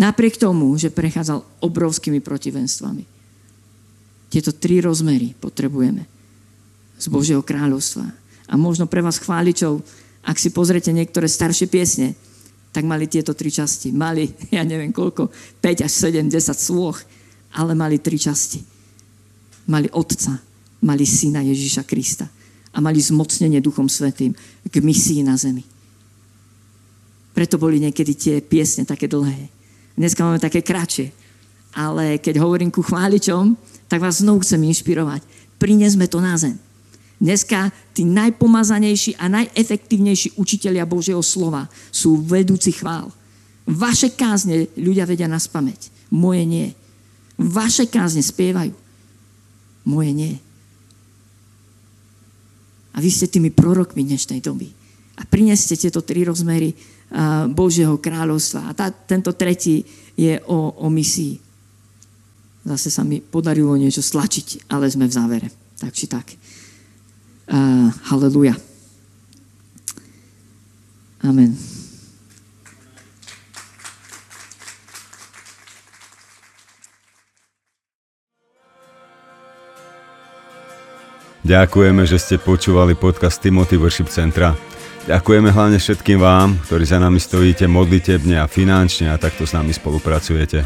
Napriek 0.02 0.42
tomu, 0.42 0.74
že 0.82 0.90
prechádzal 0.90 1.62
obrovskými 1.62 2.24
protivenstvami. 2.24 3.04
Tieto 4.34 4.56
tri 4.56 4.82
rozmery 4.82 5.36
potrebujeme 5.38 6.10
z 6.96 7.06
Božieho 7.12 7.44
kráľovstva 7.44 8.21
a 8.52 8.60
možno 8.60 8.84
pre 8.84 9.00
vás 9.00 9.16
chváličov, 9.24 9.80
ak 10.28 10.36
si 10.36 10.52
pozrete 10.52 10.92
niektoré 10.92 11.32
staršie 11.32 11.72
piesne, 11.72 12.14
tak 12.76 12.84
mali 12.84 13.08
tieto 13.08 13.32
tri 13.32 13.48
časti. 13.48 13.96
Mali, 13.96 14.28
ja 14.56 14.68
neviem 14.68 14.92
koľko, 14.92 15.32
5 15.64 15.88
až 15.88 15.92
7, 16.12 16.28
10 16.28 16.52
sloh, 16.52 16.98
ale 17.56 17.72
mali 17.72 18.04
tri 18.04 18.20
časti. 18.20 18.60
Mali 19.72 19.88
Otca, 19.96 20.36
mali 20.84 21.08
Syna 21.08 21.40
Ježíša 21.48 21.88
Krista 21.88 22.28
a 22.72 22.78
mali 22.84 23.00
zmocnenie 23.00 23.64
Duchom 23.64 23.88
Svetým 23.88 24.36
k 24.68 24.76
misii 24.84 25.24
na 25.24 25.40
zemi. 25.40 25.64
Preto 27.32 27.56
boli 27.56 27.80
niekedy 27.80 28.12
tie 28.12 28.36
piesne 28.44 28.84
také 28.84 29.08
dlhé. 29.08 29.48
Dneska 29.96 30.24
máme 30.24 30.40
také 30.40 30.60
kratšie. 30.60 31.16
Ale 31.72 32.20
keď 32.20 32.44
hovorím 32.44 32.68
ku 32.68 32.84
chváličom, 32.84 33.56
tak 33.88 34.04
vás 34.04 34.20
znovu 34.20 34.44
chcem 34.44 34.60
inšpirovať. 34.60 35.24
Prinesme 35.56 36.04
to 36.12 36.20
na 36.20 36.36
zem. 36.36 36.60
Dneska 37.22 37.70
tí 37.94 38.02
najpomazanejší 38.02 39.22
a 39.22 39.30
najefektívnejší 39.30 40.42
učitelia 40.42 40.90
Božieho 40.90 41.22
slova 41.22 41.70
sú 41.94 42.18
vedúci 42.18 42.74
chvál. 42.74 43.14
Vaše 43.70 44.18
kázne 44.18 44.66
ľudia 44.74 45.06
vedia 45.06 45.30
na 45.30 45.38
spameť. 45.38 46.10
Moje 46.10 46.50
nie. 46.50 46.68
Vaše 47.38 47.86
kázne 47.86 48.26
spievajú. 48.26 48.74
Moje 49.86 50.12
nie. 50.18 50.34
A 52.92 52.98
vy 52.98 53.10
ste 53.14 53.30
tými 53.30 53.54
prorokmi 53.54 54.02
dnešnej 54.02 54.42
doby. 54.42 54.74
A 55.22 55.24
prineste 55.30 55.78
tieto 55.78 56.02
tri 56.02 56.26
rozmery 56.26 56.74
Božieho 57.54 58.02
kráľovstva. 58.02 58.66
A 58.66 58.72
tá, 58.74 58.90
tento 58.90 59.30
tretí 59.38 59.86
je 60.18 60.42
o, 60.50 60.74
o 60.74 60.90
misii. 60.90 61.38
Zase 62.66 62.90
sa 62.90 63.06
mi 63.06 63.22
podarilo 63.22 63.78
niečo 63.78 64.02
stlačiť, 64.02 64.74
ale 64.74 64.90
sme 64.90 65.06
v 65.06 65.14
závere. 65.14 65.48
Tak 65.78 65.94
či 65.94 66.10
tak. 66.10 66.34
Uh, 67.52 67.92
haleluja. 68.08 68.56
Amen. 71.20 71.52
Ďakujeme, 81.44 82.08
že 82.08 82.16
ste 82.16 82.40
počúvali 82.40 82.96
podcast 82.96 83.44
Timothy 83.44 83.76
Worship 83.76 84.08
Centra. 84.08 84.56
Ďakujeme 85.12 85.52
hlavne 85.52 85.76
všetkým 85.76 86.24
vám, 86.24 86.56
ktorí 86.64 86.88
za 86.88 87.04
nami 87.04 87.20
stojíte 87.20 87.68
modlitebne 87.68 88.40
a 88.40 88.48
finančne 88.48 89.12
a 89.12 89.20
takto 89.20 89.44
s 89.44 89.52
nami 89.52 89.76
spolupracujete. 89.76 90.64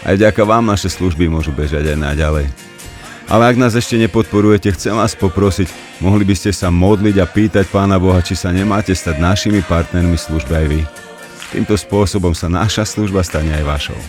Aj 0.00 0.16
ďaká 0.16 0.48
vám 0.48 0.64
naše 0.64 0.88
služby 0.88 1.28
môžu 1.28 1.52
bežať 1.52 1.92
aj 1.92 1.98
naďalej. 2.00 2.46
Ale 3.28 3.42
ak 3.52 3.60
nás 3.60 3.76
ešte 3.76 4.00
nepodporujete, 4.00 4.72
chcem 4.72 4.96
vás 4.96 5.12
poprosiť, 5.12 5.68
mohli 6.02 6.26
by 6.26 6.34
ste 6.34 6.50
sa 6.50 6.68
modliť 6.68 7.16
a 7.22 7.26
pýtať 7.30 7.70
Pána 7.70 8.02
Boha, 8.02 8.18
či 8.18 8.34
sa 8.34 8.50
nemáte 8.50 8.90
stať 8.90 9.22
našimi 9.22 9.62
partnermi 9.62 10.18
služby 10.18 10.52
aj 10.52 10.66
vy. 10.66 10.80
Týmto 11.54 11.78
spôsobom 11.78 12.34
sa 12.34 12.50
naša 12.50 12.82
služba 12.82 13.22
stane 13.22 13.54
aj 13.54 13.64
vašou. 13.64 14.00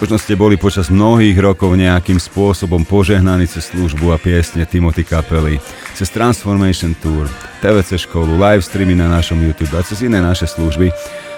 Možno 0.00 0.16
ste 0.16 0.38
boli 0.38 0.56
počas 0.56 0.88
mnohých 0.88 1.36
rokov 1.36 1.76
nejakým 1.76 2.16
spôsobom 2.16 2.80
požehnaní 2.88 3.44
cez 3.44 3.68
službu 3.74 4.14
a 4.14 4.16
piesne 4.16 4.64
Timothy 4.64 5.04
Kapely, 5.04 5.60
cez 5.92 6.08
Transformation 6.08 6.96
Tour, 6.96 7.28
TVC 7.60 8.08
školu, 8.08 8.40
live 8.40 8.64
streamy 8.64 8.96
na 8.96 9.12
našom 9.12 9.36
YouTube 9.36 9.76
a 9.76 9.84
cez 9.84 10.00
iné 10.00 10.22
naše 10.24 10.48
služby 10.48 10.88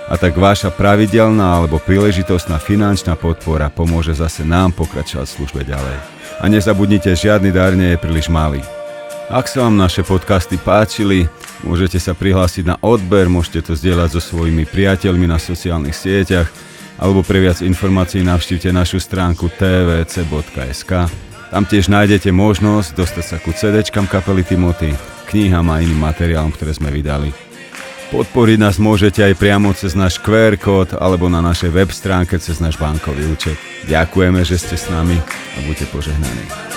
a 0.07 0.15
tak 0.21 0.37
vaša 0.37 0.71
pravidelná 0.71 1.65
alebo 1.65 1.81
príležitostná 1.81 2.61
finančná 2.61 3.17
podpora 3.17 3.73
pomôže 3.73 4.13
zase 4.13 4.45
nám 4.45 4.77
pokračovať 4.77 5.27
v 5.27 5.35
službe 5.41 5.61
ďalej. 5.65 5.97
A 6.39 6.45
nezabudnite, 6.47 7.11
žiadny 7.17 7.51
dar 7.51 7.73
nie 7.73 7.97
je 7.97 8.03
príliš 8.03 8.29
malý. 8.31 8.63
Ak 9.33 9.49
sa 9.49 9.65
vám 9.65 9.81
naše 9.81 10.05
podcasty 10.05 10.61
páčili, 10.61 11.33
môžete 11.65 11.97
sa 11.97 12.13
prihlásiť 12.13 12.69
na 12.69 12.77
odber, 12.85 13.25
môžete 13.33 13.65
to 13.65 13.73
zdieľať 13.73 14.13
so 14.13 14.21
svojimi 14.21 14.69
priateľmi 14.69 15.25
na 15.25 15.41
sociálnych 15.41 15.97
sieťach 15.97 16.53
alebo 17.01 17.25
pre 17.25 17.41
viac 17.41 17.65
informácií 17.65 18.21
navštívte 18.21 18.69
našu 18.69 19.01
stránku 19.01 19.49
tvc.sk. 19.49 20.93
Tam 21.49 21.65
tiež 21.65 21.89
nájdete 21.89 22.37
možnosť 22.37 22.89
dostať 22.93 23.25
sa 23.25 23.37
ku 23.41 23.57
CD 23.57 23.81
kapely 23.89 24.45
Timothy, 24.45 24.93
knihám 25.33 25.73
a 25.73 25.81
iným 25.81 26.05
materiálom, 26.05 26.53
ktoré 26.53 26.77
sme 26.77 26.93
vydali. 26.93 27.33
Podporiť 28.13 28.59
nás 28.61 28.77
môžete 28.77 29.25
aj 29.25 29.41
priamo 29.41 29.73
cez 29.73 29.97
náš 29.97 30.21
QR 30.21 30.61
kód 30.61 31.01
alebo 31.01 31.33
na 31.33 31.41
našej 31.41 31.73
web 31.73 31.89
stránke 31.89 32.37
cez 32.37 32.61
náš 32.61 32.77
bankový 32.77 33.25
účet. 33.33 33.57
Ďakujeme, 33.89 34.45
že 34.45 34.61
ste 34.61 34.77
s 34.77 34.93
nami 34.93 35.17
a 35.57 35.59
buďte 35.65 35.89
požehnaní. 35.89 36.74